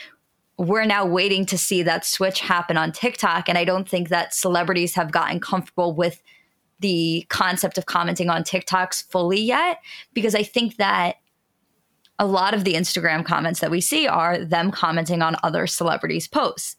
[0.57, 3.47] We're now waiting to see that switch happen on TikTok.
[3.47, 6.21] And I don't think that celebrities have gotten comfortable with
[6.79, 9.79] the concept of commenting on TikToks fully yet,
[10.13, 11.17] because I think that
[12.17, 16.27] a lot of the Instagram comments that we see are them commenting on other celebrities'
[16.27, 16.75] posts.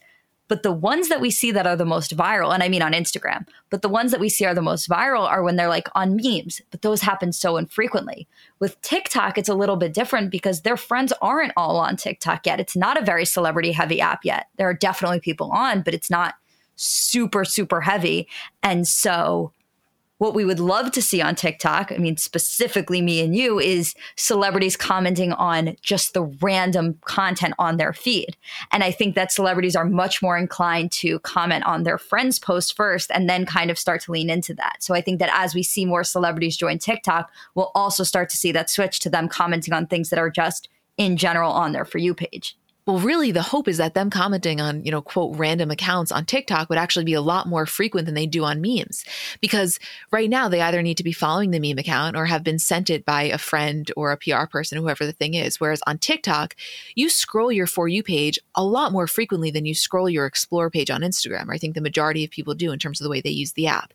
[0.50, 2.92] But the ones that we see that are the most viral, and I mean on
[2.92, 5.88] Instagram, but the ones that we see are the most viral are when they're like
[5.94, 8.26] on memes, but those happen so infrequently.
[8.58, 12.58] With TikTok, it's a little bit different because their friends aren't all on TikTok yet.
[12.58, 14.48] It's not a very celebrity heavy app yet.
[14.56, 16.34] There are definitely people on, but it's not
[16.74, 18.26] super, super heavy.
[18.60, 19.52] And so
[20.20, 23.94] what we would love to see on TikTok, I mean, specifically me and you, is
[24.16, 28.36] celebrities commenting on just the random content on their feed.
[28.70, 32.76] And I think that celebrities are much more inclined to comment on their friends' post
[32.76, 34.82] first and then kind of start to lean into that.
[34.82, 38.36] So I think that as we see more celebrities join TikTok, we'll also start to
[38.36, 41.86] see that switch to them commenting on things that are just in general on their
[41.86, 42.58] For You page.
[42.86, 46.24] Well, really, the hope is that them commenting on, you know, quote, random accounts on
[46.24, 49.04] TikTok would actually be a lot more frequent than they do on memes.
[49.40, 49.78] Because
[50.10, 52.88] right now, they either need to be following the meme account or have been sent
[52.88, 55.60] it by a friend or a PR person, whoever the thing is.
[55.60, 56.56] Whereas on TikTok,
[56.94, 60.70] you scroll your For You page a lot more frequently than you scroll your Explore
[60.70, 61.52] page on Instagram.
[61.52, 63.66] I think the majority of people do in terms of the way they use the
[63.66, 63.92] app.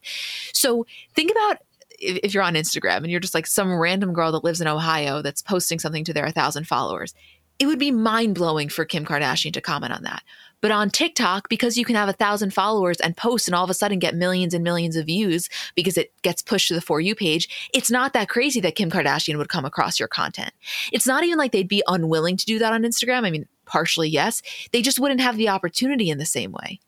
[0.54, 1.58] So think about
[2.00, 5.22] if you're on Instagram and you're just like some random girl that lives in Ohio
[5.22, 7.14] that's posting something to their 1,000 followers
[7.60, 10.24] it would be mind blowing for Kim Kardashian to comment on that.
[10.62, 13.70] But on TikTok, because you can have a thousand followers and post and all of
[13.70, 17.00] a sudden get millions and millions of views because it gets pushed to the For
[17.00, 20.52] You page, it's not that crazy that Kim Kardashian would come across your content.
[20.92, 23.26] It's not even like they'd be unwilling to do that on Instagram.
[23.26, 24.42] I mean, partially, yes.
[24.72, 26.80] They just wouldn't have the opportunity in the same way.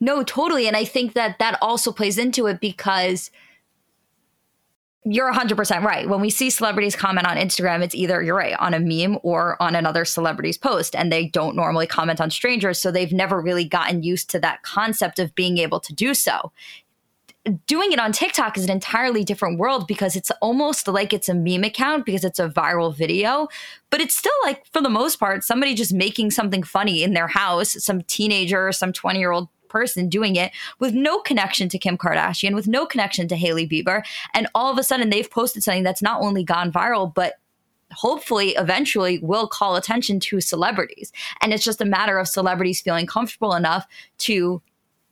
[0.00, 0.66] No, totally.
[0.66, 3.30] And I think that that also plays into it because
[5.08, 6.08] you're 100% right.
[6.08, 9.60] When we see celebrities comment on Instagram, it's either, you're right, on a meme or
[9.62, 10.96] on another celebrity's post.
[10.96, 12.80] And they don't normally comment on strangers.
[12.80, 16.50] So they've never really gotten used to that concept of being able to do so.
[17.68, 21.34] Doing it on TikTok is an entirely different world because it's almost like it's a
[21.34, 23.46] meme account because it's a viral video.
[23.90, 27.28] But it's still like, for the most part, somebody just making something funny in their
[27.28, 31.98] house, some teenager, some 20 year old person doing it with no connection to Kim
[31.98, 34.02] Kardashian, with no connection to Hailey Bieber.
[34.34, 37.34] And all of a sudden they've posted something that's not only gone viral, but
[37.92, 41.12] hopefully eventually will call attention to celebrities.
[41.40, 43.86] And it's just a matter of celebrities feeling comfortable enough
[44.18, 44.60] to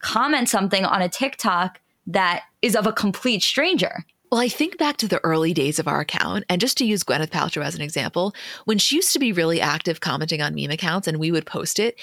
[0.01, 4.05] comment something on a TikTok that is of a complete stranger.
[4.31, 7.05] Well, I think back to the early days of our account, and just to use
[7.05, 10.71] Gwyneth Paltrow as an example, when she used to be really active commenting on meme
[10.71, 11.99] accounts and we would post it,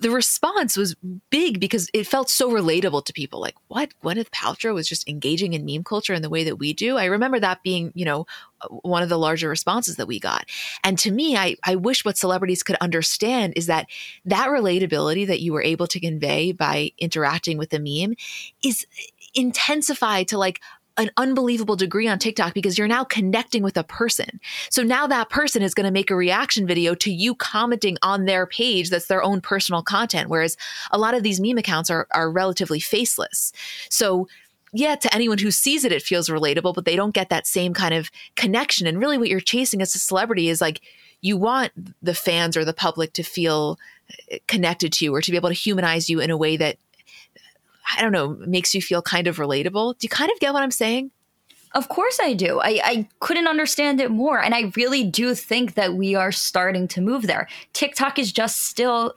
[0.00, 0.96] the response was
[1.30, 3.38] big because it felt so relatable to people.
[3.38, 3.92] Like, what?
[4.02, 6.96] Gwyneth Paltrow was just engaging in meme culture in the way that we do.
[6.96, 8.26] I remember that being, you know,
[8.70, 10.46] one of the larger responses that we got.
[10.82, 13.86] And to me, I, I wish what celebrities could understand is that
[14.24, 18.16] that relatability that you were able to convey by interacting with the meme
[18.64, 18.86] is
[19.34, 20.60] intensified to like
[21.00, 24.40] an unbelievable degree on TikTok because you're now connecting with a person.
[24.68, 28.26] So now that person is going to make a reaction video to you commenting on
[28.26, 30.28] their page that's their own personal content.
[30.28, 30.56] Whereas
[30.90, 33.52] a lot of these meme accounts are, are relatively faceless.
[33.88, 34.28] So
[34.72, 37.74] yeah, to anyone who sees it, it feels relatable, but they don't get that same
[37.74, 38.86] kind of connection.
[38.86, 40.80] And really, what you're chasing as a celebrity is like
[41.22, 43.78] you want the fans or the public to feel
[44.46, 46.76] connected to you or to be able to humanize you in a way that
[47.96, 49.98] I don't know, makes you feel kind of relatable.
[49.98, 51.10] Do you kind of get what I'm saying?
[51.72, 52.60] Of course I do.
[52.60, 54.42] I, I couldn't understand it more.
[54.42, 57.48] And I really do think that we are starting to move there.
[57.72, 59.14] TikTok is just still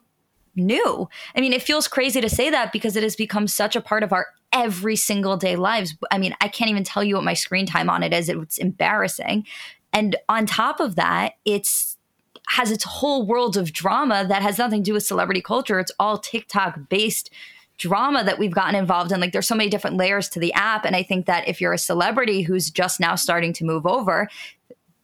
[0.55, 1.09] new.
[1.35, 4.03] I mean, it feels crazy to say that because it has become such a part
[4.03, 5.95] of our every single day lives.
[6.11, 8.29] I mean, I can't even tell you what my screen time on it is.
[8.29, 9.47] It's embarrassing.
[9.91, 11.97] And on top of that, it's
[12.49, 15.79] has its whole world of drama that has nothing to do with celebrity culture.
[15.79, 17.29] It's all TikTok based
[17.83, 19.19] drama that we've gotten involved in.
[19.19, 20.85] Like there's so many different layers to the app.
[20.85, 24.29] And I think that if you're a celebrity who's just now starting to move over,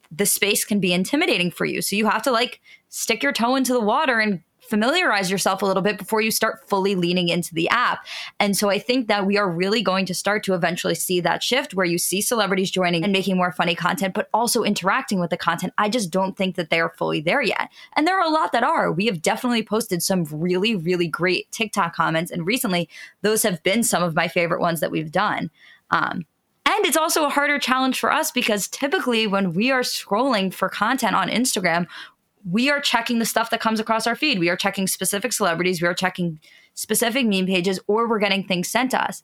[0.10, 1.82] the space can be intimidating for you.
[1.82, 5.66] So you have to like stick your toe into the water and familiarize yourself a
[5.66, 8.06] little bit before you start fully leaning into the app.
[8.40, 11.44] And so I think that we are really going to start to eventually see that
[11.44, 15.32] shift where you see celebrities joining and making more funny content, but also interacting with
[15.32, 15.74] the content.
[15.78, 17.70] I just don't think that they are fully there yet.
[17.96, 18.92] And there are a lot that are.
[18.92, 22.32] We have definitely posted some really, really great TikTok comments.
[22.32, 22.88] And recently,
[23.22, 25.50] those have been some of my favorite ones that we've done.
[25.92, 26.26] Um,
[26.66, 30.70] and it's also a harder challenge for us because typically when we are scrolling for
[30.70, 31.88] content on Instagram,
[32.50, 34.40] we are checking the stuff that comes across our feed.
[34.40, 36.40] We are checking specific celebrities, we are checking
[36.74, 39.24] specific meme pages, or we're getting things sent to us.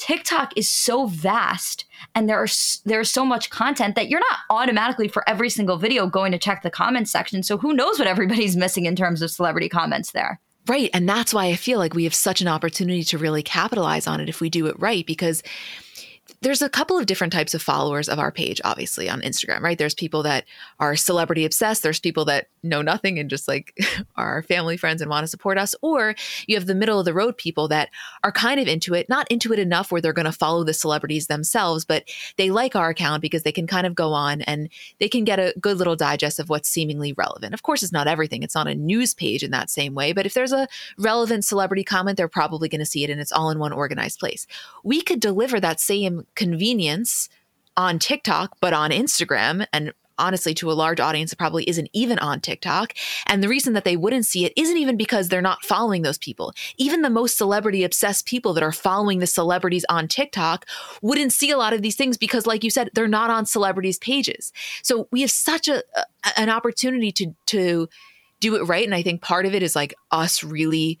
[0.00, 2.48] TikTok is so vast and there are
[2.86, 6.62] there's so much content that you're not automatically for every single video going to check
[6.62, 7.42] the comments section.
[7.42, 10.40] So who knows what everybody's missing in terms of celebrity comments there.
[10.66, 14.06] Right, and that's why I feel like we have such an opportunity to really capitalize
[14.06, 15.42] on it if we do it right because
[16.42, 19.76] there's a couple of different types of followers of our page, obviously, on Instagram, right?
[19.76, 20.46] There's people that
[20.78, 21.82] are celebrity obsessed.
[21.82, 23.76] There's people that know nothing and just like
[24.16, 25.74] are family friends and want to support us.
[25.82, 26.14] Or
[26.46, 27.90] you have the middle of the road people that
[28.24, 30.72] are kind of into it, not into it enough where they're going to follow the
[30.72, 32.04] celebrities themselves, but
[32.38, 35.38] they like our account because they can kind of go on and they can get
[35.38, 37.52] a good little digest of what's seemingly relevant.
[37.52, 38.42] Of course, it's not everything.
[38.42, 41.84] It's not a news page in that same way, but if there's a relevant celebrity
[41.84, 44.46] comment, they're probably going to see it and it's all in one organized place.
[44.84, 47.28] We could deliver that same convenience
[47.76, 52.18] on TikTok, but on Instagram and honestly to a large audience that probably isn't even
[52.18, 52.92] on TikTok.
[53.26, 56.18] And the reason that they wouldn't see it isn't even because they're not following those
[56.18, 56.52] people.
[56.76, 60.66] Even the most celebrity obsessed people that are following the celebrities on TikTok
[61.02, 63.98] wouldn't see a lot of these things because, like you said, they're not on celebrities'
[63.98, 64.52] pages.
[64.82, 66.04] So we have such a, a
[66.36, 67.88] an opportunity to to
[68.40, 68.84] do it right.
[68.84, 70.98] And I think part of it is like us really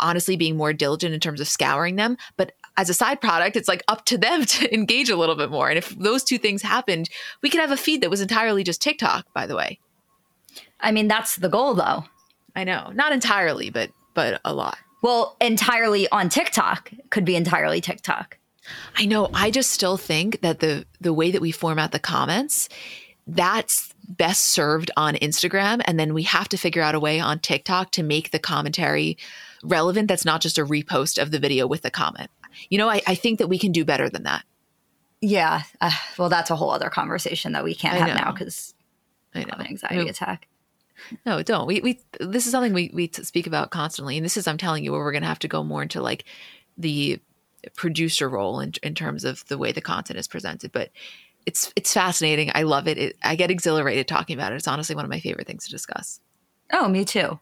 [0.00, 2.16] honestly being more diligent in terms of scouring them.
[2.36, 5.50] But as a side product, it's like up to them to engage a little bit
[5.50, 5.68] more.
[5.68, 7.08] And if those two things happened,
[7.42, 9.78] we could have a feed that was entirely just TikTok, by the way.
[10.80, 12.04] I mean, that's the goal though.
[12.54, 12.90] I know.
[12.94, 14.76] Not entirely, but but a lot.
[15.02, 18.38] Well, entirely on TikTok could be entirely TikTok.
[18.96, 19.30] I know.
[19.32, 22.68] I just still think that the the way that we format the comments,
[23.26, 27.38] that's best served on Instagram and then we have to figure out a way on
[27.38, 29.16] TikTok to make the commentary
[29.62, 32.28] relevant that's not just a repost of the video with the comment
[32.68, 34.44] you know, I, I think that we can do better than that.
[35.20, 35.62] Yeah.
[35.80, 38.74] Uh, well, that's a whole other conversation that we can't have now because
[39.34, 40.48] I have an anxiety attack.
[41.24, 41.66] No, don't.
[41.66, 44.84] We we this is something we we speak about constantly, and this is I'm telling
[44.84, 46.24] you where we're going to have to go more into like
[46.76, 47.20] the
[47.74, 50.72] producer role in in terms of the way the content is presented.
[50.72, 50.90] But
[51.46, 52.50] it's it's fascinating.
[52.54, 52.98] I love it.
[52.98, 54.56] it I get exhilarated talking about it.
[54.56, 56.20] It's honestly one of my favorite things to discuss.
[56.72, 57.38] Oh, me too.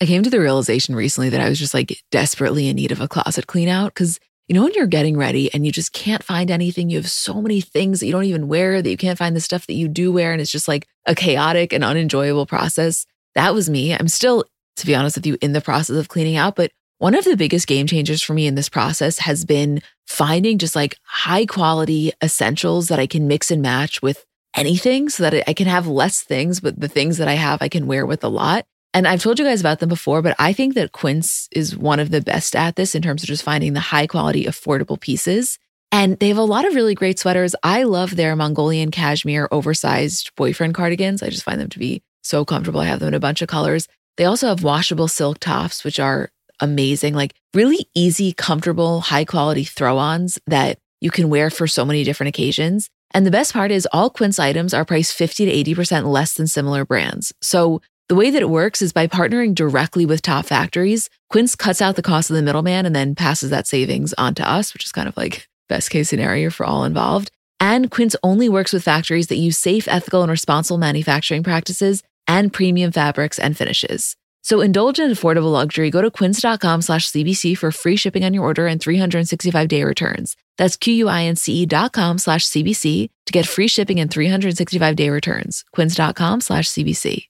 [0.00, 3.00] I came to the realization recently that I was just like desperately in need of
[3.00, 6.22] a closet clean out because you know when you're getting ready and you just can't
[6.24, 9.18] find anything, you have so many things that you don't even wear that you can't
[9.18, 12.46] find the stuff that you do wear and it's just like a chaotic and unenjoyable
[12.46, 13.04] process.
[13.34, 13.94] That was me.
[13.94, 14.44] I'm still
[14.76, 17.36] to be honest with you in the process of cleaning out, but one of the
[17.36, 22.12] biggest game changers for me in this process has been finding just like high quality
[22.22, 26.20] essentials that I can mix and match with anything so that I can have less
[26.20, 28.66] things, but the things that I have I can wear with a lot.
[28.92, 32.00] And I've told you guys about them before, but I think that Quince is one
[32.00, 35.58] of the best at this in terms of just finding the high quality, affordable pieces.
[35.92, 37.54] And they have a lot of really great sweaters.
[37.62, 41.22] I love their Mongolian cashmere oversized boyfriend cardigans.
[41.22, 42.80] I just find them to be so comfortable.
[42.80, 43.88] I have them in a bunch of colors.
[44.16, 49.64] They also have washable silk tops, which are amazing, like really easy, comfortable, high quality
[49.64, 52.90] throw ons that you can wear for so many different occasions.
[53.12, 56.46] And the best part is all Quince items are priced 50 to 80% less than
[56.46, 57.32] similar brands.
[57.40, 61.80] So the way that it works is by partnering directly with top factories, Quince cuts
[61.80, 64.84] out the cost of the middleman and then passes that savings on to us, which
[64.84, 67.30] is kind of like best case scenario for all involved.
[67.60, 72.52] And Quince only works with factories that use safe, ethical, and responsible manufacturing practices and
[72.52, 74.16] premium fabrics and finishes.
[74.42, 75.88] So indulge in affordable luxury.
[75.88, 80.36] Go to quince.com slash CBC for free shipping on your order and 365 day returns.
[80.58, 85.64] That's Q-U-I-N-C-E dot com slash CBC to get free shipping and 365 day returns.
[85.70, 87.29] Quince.com slash CBC.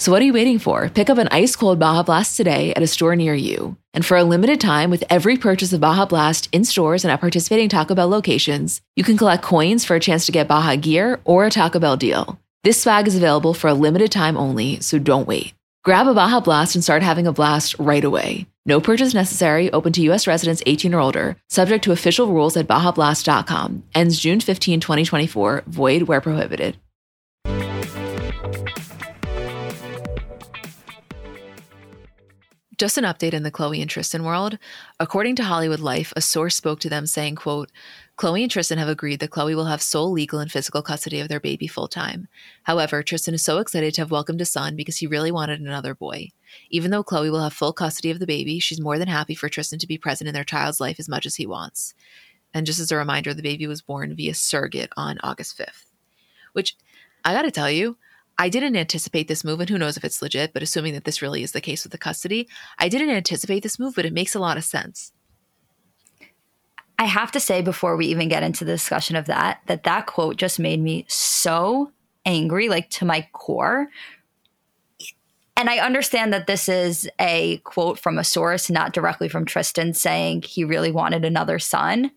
[0.00, 0.88] So what are you waiting for?
[0.88, 3.76] Pick up an ice cold Baja Blast today at a store near you.
[3.92, 7.20] And for a limited time, with every purchase of Baja Blast in stores and at
[7.20, 11.20] participating Taco Bell locations, you can collect coins for a chance to get Baja gear
[11.26, 12.40] or a Taco Bell deal.
[12.64, 15.52] This swag is available for a limited time only, so don't wait.
[15.84, 18.46] Grab a Baja Blast and start having a blast right away.
[18.64, 20.26] No purchase necessary, open to U.S.
[20.26, 23.82] residents 18 or older, subject to official rules at BajaBlast.com.
[23.94, 26.78] Ends June 15, 2024, void where prohibited.
[32.80, 34.56] Just an update in the Khloé and Tristan world.
[34.98, 37.70] According to Hollywood Life, a source spoke to them saying, quote,
[38.16, 41.28] Khloé and Tristan have agreed that Khloé will have sole legal and physical custody of
[41.28, 42.26] their baby full time.
[42.62, 45.94] However, Tristan is so excited to have welcomed a son because he really wanted another
[45.94, 46.30] boy.
[46.70, 49.50] Even though Khloé will have full custody of the baby, she's more than happy for
[49.50, 51.92] Tristan to be present in their child's life as much as he wants.
[52.54, 55.84] And just as a reminder, the baby was born via surrogate on August 5th.
[56.54, 56.78] Which,
[57.26, 57.98] I gotta tell you,
[58.40, 61.20] I didn't anticipate this move, and who knows if it's legit, but assuming that this
[61.20, 64.34] really is the case with the custody, I didn't anticipate this move, but it makes
[64.34, 65.12] a lot of sense.
[66.98, 70.06] I have to say before we even get into the discussion of that, that that
[70.06, 71.92] quote just made me so
[72.24, 73.88] angry, like to my core.
[75.54, 79.92] And I understand that this is a quote from a source, not directly from Tristan
[79.92, 82.10] saying he really wanted another son.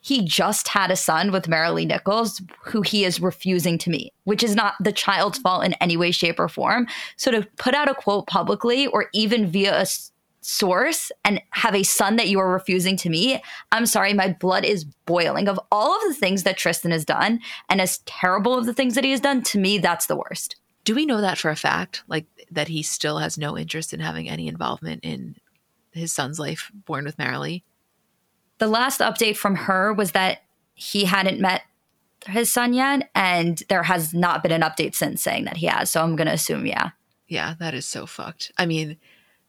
[0.00, 4.42] He just had a son with Maralee Nichols, who he is refusing to meet, which
[4.42, 6.86] is not the child's fault in any way, shape, or form.
[7.16, 9.86] So to put out a quote publicly or even via a
[10.40, 13.42] source and have a son that you are refusing to meet,
[13.72, 15.48] I'm sorry, my blood is boiling.
[15.48, 18.94] Of all of the things that Tristan has done, and as terrible of the things
[18.94, 20.56] that he has done, to me, that's the worst.
[20.84, 22.02] Do we know that for a fact?
[22.08, 25.36] Like that he still has no interest in having any involvement in
[25.92, 27.62] his son's life born with Maralee?
[28.60, 30.42] The last update from her was that
[30.74, 31.62] he hadn't met
[32.26, 35.90] his son yet, and there has not been an update since saying that he has.
[35.90, 36.90] So I'm to assume, yeah.
[37.26, 38.52] Yeah, that is so fucked.
[38.58, 38.98] I mean,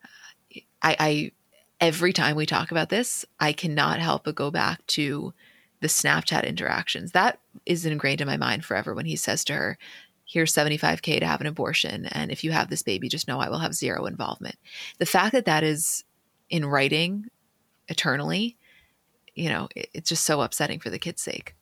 [0.03, 1.31] uh, I, I
[1.81, 5.33] every time we talk about this, I cannot help but go back to
[5.81, 7.11] the Snapchat interactions.
[7.11, 9.77] That is ingrained in my mind forever when he says to her,
[10.23, 12.05] Here's 75K to have an abortion.
[12.05, 14.55] And if you have this baby, just know I will have zero involvement.
[14.97, 16.05] The fact that that is
[16.49, 17.25] in writing
[17.89, 18.55] eternally,
[19.35, 21.55] you know, it, it's just so upsetting for the kid's sake.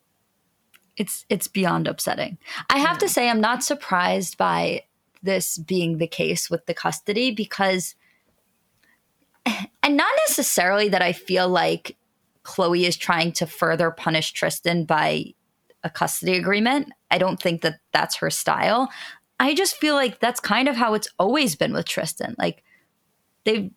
[0.98, 2.38] It's it's beyond upsetting.
[2.70, 3.00] I have yeah.
[3.00, 4.84] to say I'm not surprised by
[5.22, 7.96] this being the case with the custody because
[9.46, 11.98] and not necessarily that I feel like
[12.44, 15.34] Khloé is trying to further punish Tristan by
[15.84, 16.92] a custody agreement.
[17.10, 18.90] I don't think that that's her style.
[19.40, 22.36] I just feel like that's kind of how it's always been with Tristan.
[22.38, 22.64] Like
[23.46, 23.72] they've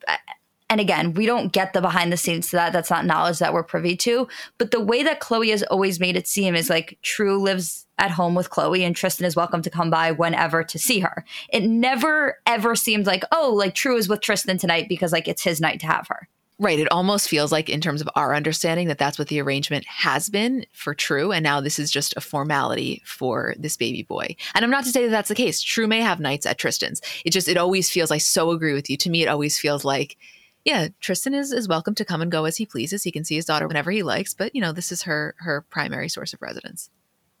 [0.73, 2.73] and again, we don't get the behind the scenes to that.
[2.73, 4.27] That's not knowledge that we're privy to.
[4.57, 8.09] But the way that Khloé has always made it seem is like True lives at
[8.09, 11.23] home with Khloé and Tristan is welcome to come by whenever to see her.
[11.49, 15.43] It never ever seems like, oh, like True is with Tristan tonight because like it's
[15.43, 16.27] his night to have her.
[16.57, 16.79] Right.
[16.79, 20.27] It almost feels like, in terms of our understanding, that that's what the arrangement has
[20.27, 21.31] been for True.
[21.31, 24.35] And now this is just a formality for this baby boy.
[24.55, 25.61] And I'm not to say that that's the case.
[25.61, 26.99] True may have nights at Tristan's.
[27.25, 28.97] It just, it always feels, I so agree with you.
[28.97, 30.17] To me, it always feels like
[30.65, 33.03] yeah, Tristan is is welcome to come and go as he pleases.
[33.03, 35.65] He can see his daughter whenever he likes, but you know, this is her her
[35.69, 36.89] primary source of residence.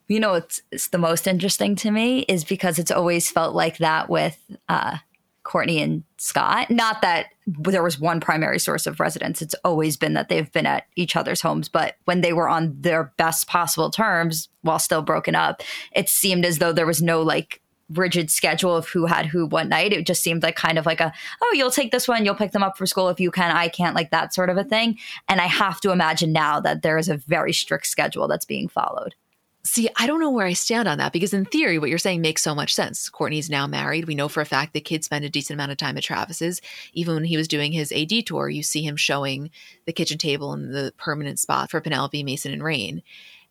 [0.07, 3.77] You know, it's, it's the most interesting to me is because it's always felt like
[3.77, 4.97] that with uh,
[5.43, 6.69] Kourtney and Scott.
[6.69, 9.41] Not that there was one primary source of residence.
[9.41, 11.69] It's always been that they've been at each other's homes.
[11.69, 15.63] But when they were on their best possible terms while still broken up,
[15.93, 17.61] it seemed as though there was no like
[17.93, 19.93] rigid schedule of who had who what night.
[19.93, 22.51] It just seemed like kind of like a, oh, you'll take this one, you'll pick
[22.51, 24.97] them up for school if you can, I can't, like that sort of a thing.
[25.27, 28.67] And I have to imagine now that there is a very strict schedule that's being
[28.67, 29.15] followed.
[29.65, 32.19] See, I don't know where I stand on that because, in theory, what you're saying
[32.19, 33.09] makes so much sense.
[33.09, 34.07] Kourtney's now married.
[34.07, 36.59] We know for a fact that kids spend a decent amount of time at Travis's.
[36.91, 39.51] Even when he was doing his AD tour, you see him showing
[39.85, 43.03] the kitchen table and the permanent spot for Penelope, Mason, and Reign.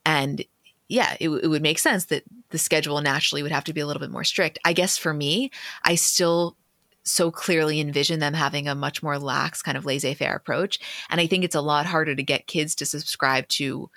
[0.04, 0.44] And
[0.88, 3.86] yeah, it, it would make sense that the schedule naturally would have to be a
[3.86, 4.58] little bit more strict.
[4.64, 5.50] I guess for me,
[5.84, 6.56] I still
[7.04, 10.78] so clearly envision them having a much more lax kind of laissez-faire approach.
[11.10, 13.90] And i think it's a lot harder to get kids to subscribe to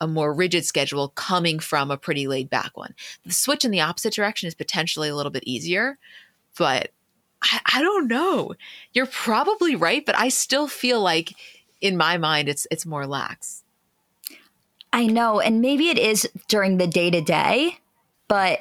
[0.00, 2.94] a more rigid schedule coming from a pretty laid back one.
[3.24, 5.98] The switch in the opposite direction is potentially a little bit easier
[6.58, 6.90] but
[7.42, 8.52] I, I don't know.
[8.92, 11.32] You're probably right but i still feel like
[11.80, 13.61] in my mind it's it's more lax
[14.92, 17.78] i know and maybe it is during the day to day
[18.28, 18.60] but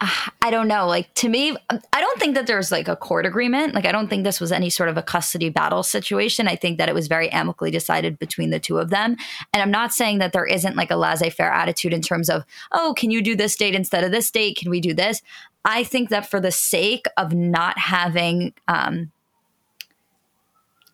[0.00, 0.86] I don't know.
[0.86, 3.74] Like to me, I don't think that there's like a court agreement.
[3.74, 6.48] Like I don't think this was any sort of a custody battle situation.
[6.48, 9.16] I think that it was very amicably decided between the two of them.
[9.52, 12.94] And I'm not saying that there isn't like a laissez-faire attitude in terms of, oh,
[12.96, 14.56] can you do this date instead of this date?
[14.56, 15.20] Can we do this?
[15.66, 19.12] I think that for the sake of not having um,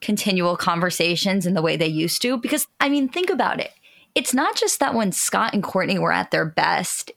[0.01, 3.70] continual conversations in the way they used to, because I mean, think about it.
[4.16, 7.12] It's not just that when Scott and Kourtney were at their best,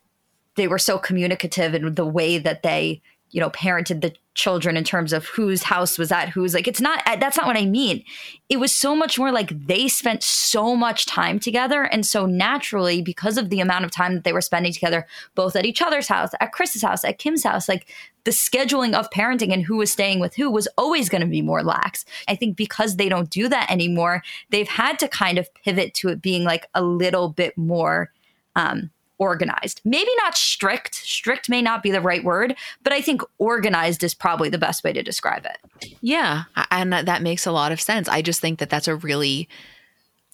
[0.55, 4.85] they were so communicative in the way that they you know parented the children in
[4.85, 8.03] terms of whose house was at whose like it's not that's not what i mean.
[8.47, 13.01] It was so much more like they spent so much time together and so naturally
[13.01, 16.07] because of the amount of time that they were spending together both at each other's
[16.07, 17.85] house at Kris's house at kim's house like
[18.23, 21.41] the scheduling of parenting and who was staying with who was always going to be
[21.41, 22.05] more lax.
[22.27, 26.09] I think because they don't do that anymore they've had to kind of pivot to
[26.09, 28.11] it being like a little bit more
[28.55, 28.89] um
[29.19, 29.81] organized.
[29.85, 30.95] Maybe not strict.
[30.95, 34.83] Strict may not be the right word, but I think organized is probably the best
[34.83, 35.93] way to describe it.
[36.01, 36.43] Yeah.
[36.71, 38.09] And that makes a lot of sense.
[38.09, 39.47] I just think that that's a really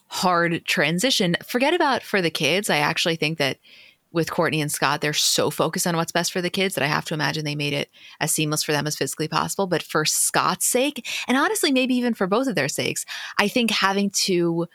[0.08, 1.36] hard transition.
[1.44, 2.70] Forget about for the kids.
[2.70, 3.58] I actually think that
[4.12, 6.88] with Kourtney and Scott, they're so focused on what's best for the kids that I
[6.88, 7.90] have to imagine they made it
[8.22, 9.68] as seamless for them as physically possible.
[9.68, 13.06] But for Scott's sake, and honestly, maybe even for both of their sakes,
[13.38, 14.68] I think having to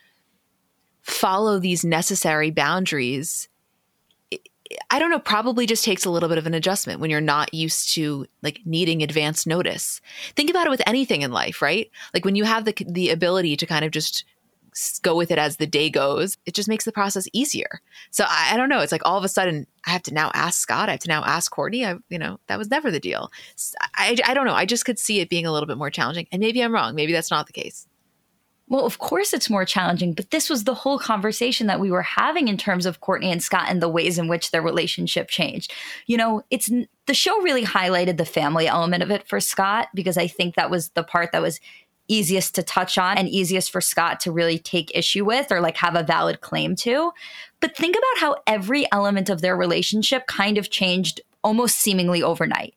[1.00, 3.48] follow these necessary boundaries
[4.90, 7.52] I don't know, probably just takes a little bit of an adjustment when you're not
[7.52, 10.00] used to like needing advance notice.
[10.36, 11.90] Think about it with anything in life, right?
[12.14, 14.24] Like when you have the the ability to kind of just
[15.02, 17.80] go with it as the day goes, it just makes the process easier.
[18.10, 18.80] So I, I, don't know.
[18.80, 20.88] It's like all of a sudden I have to now ask Scott.
[20.88, 21.84] I have to now ask Kourtney.
[21.84, 23.32] I, you know, that was never the deal.
[23.94, 24.54] I, I don't know.
[24.54, 26.26] I just could see it being a little bit more challenging.
[26.30, 26.94] And maybe I'm wrong.
[26.94, 27.86] Maybe that's not the case.
[28.70, 32.02] Well, of course it's more challenging, but this was the whole conversation that we were
[32.02, 35.72] having in terms of Kourtney and Scott and the ways in which their relationship changed.
[36.06, 36.70] You know, it's
[37.06, 40.70] the show really highlighted the family element of it for Scott because I think that
[40.70, 41.58] was the part that was
[42.06, 45.76] easiest to touch on and easiest for Scott to really take issue with or like
[45.76, 47.10] have a valid claim to.
[47.58, 52.74] But think about how every element of their relationship kind of changed almost seemingly overnight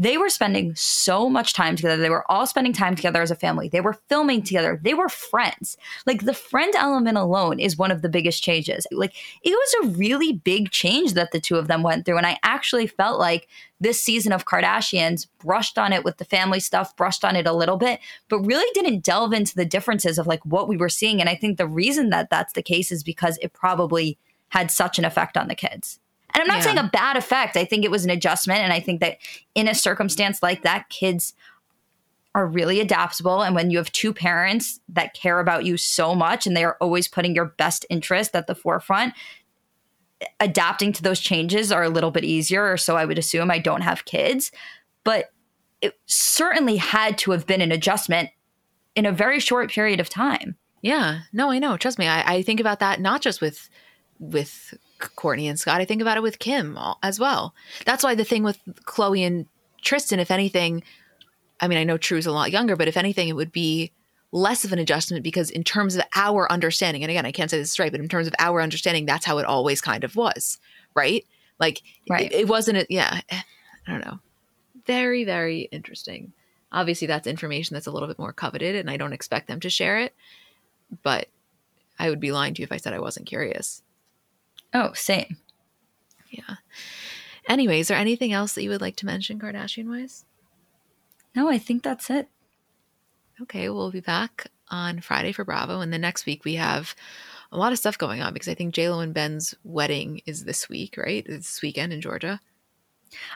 [0.00, 1.98] they were spending so much time together.
[1.98, 3.68] They were all spending time together as a family.
[3.68, 4.80] They were filming together.
[4.82, 5.76] They were friends.
[6.06, 8.86] Like the friend element alone is one of the biggest changes.
[8.90, 12.16] Like it was a really big change that the two of them went through.
[12.16, 13.46] And I actually felt like
[13.78, 17.52] this season of Kardashians brushed on it with the family stuff, brushed on it a
[17.52, 21.20] little bit, but really didn't delve into the differences of like what we were seeing.
[21.20, 24.16] And I think the reason that that's the case is because it probably
[24.48, 26.00] had such an effect on the kids.
[26.32, 26.62] And I'm not yeah.
[26.62, 27.56] saying a bad effect.
[27.56, 28.60] I think it was an adjustment.
[28.60, 29.18] And I think that
[29.54, 31.34] in a circumstance like that, kids
[32.34, 33.42] are really adaptable.
[33.42, 36.76] And when you have two parents that care about you so much and they are
[36.80, 39.14] always putting your best interest at the forefront,
[40.38, 42.70] adapting to those changes are a little bit easier.
[42.70, 43.50] Or so I would assume.
[43.50, 44.52] I don't have kids,
[45.02, 45.32] but
[45.80, 48.30] it certainly had to have been an adjustment
[48.94, 50.56] in a very short period of time.
[50.82, 51.76] Yeah, no, I know.
[51.76, 53.68] Trust me, I, I think about that not just with
[54.18, 55.80] with Kourtney and Scott.
[55.80, 57.54] I think about it with Kim as well.
[57.84, 59.46] That's why the thing with Khloé and
[59.82, 60.82] Tristan, if anything,
[61.60, 63.92] I mean, I know True's a lot younger, but if anything, it would be
[64.32, 67.58] less of an adjustment because in terms of our understanding, and again, I can't say
[67.58, 70.58] this straight, but in terms of our understanding, that's how it always kind of was,
[70.94, 71.24] right?
[71.58, 72.32] Like, right.
[72.32, 73.42] It, it wasn't, a, yeah, eh,
[73.86, 74.20] I don't know.
[74.86, 76.32] Very, very interesting.
[76.72, 79.70] Obviously, that's information that's a little bit more coveted, and I don't expect them to
[79.70, 80.14] share it,
[81.02, 81.28] but
[81.98, 83.82] I would be lying to you if I said I wasn't curious.
[84.72, 85.36] Oh, same.
[86.30, 86.56] Yeah.
[87.48, 90.24] Anyway, is there anything else that you would like to mention Kardashian wise?
[91.34, 92.28] No, I think that's it.
[93.42, 96.94] Okay, we'll be back on Friday for Bravo, and the next week we have
[97.52, 100.68] a lot of stuff going on because I think JLo and Ben's wedding is this
[100.68, 101.24] week, right?
[101.26, 102.40] It's this weekend in Georgia.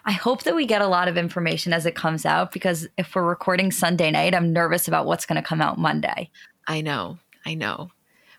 [0.04, 3.14] I hope that we get a lot of information as it comes out because if
[3.14, 6.30] we're recording Sunday night, I'm nervous about what's going to come out Monday.
[6.68, 7.18] I know.
[7.44, 7.90] I know.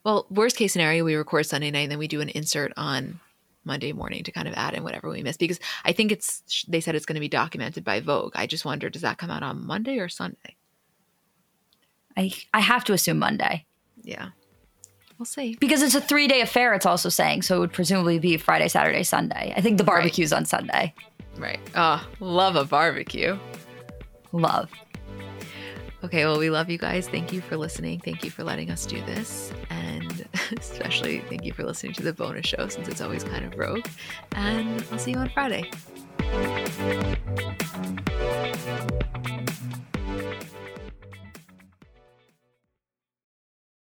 [0.05, 3.19] Well, worst case scenario, we record Sunday night and then we do an insert on
[3.65, 6.79] Monday morning to kind of add in whatever we miss because I think it's they
[6.79, 8.33] said it's going to be documented by Vogue.
[8.35, 10.55] I just wonder does that come out on Monday or Sunday?
[12.15, 13.65] I I have to assume Monday.
[14.03, 14.29] Yeah.
[15.17, 15.57] We'll see.
[15.59, 19.01] Because it's a 3-day affair it's also saying, so it would presumably be Friday, Saturday,
[19.01, 19.53] Sunday.
[19.55, 20.39] I think the barbecue's right.
[20.39, 20.93] on Sunday.
[21.37, 21.59] Right.
[21.73, 23.39] Oh, love a barbecue.
[24.33, 24.69] love.
[26.03, 27.07] Okay, well, we love you guys.
[27.07, 27.99] Thank you for listening.
[27.99, 29.51] Thank you for letting us do this.
[29.69, 30.27] And
[30.57, 33.87] especially thank you for listening to the bonus show since it's always kind of rogue.
[34.33, 35.71] And I'll see you on Friday.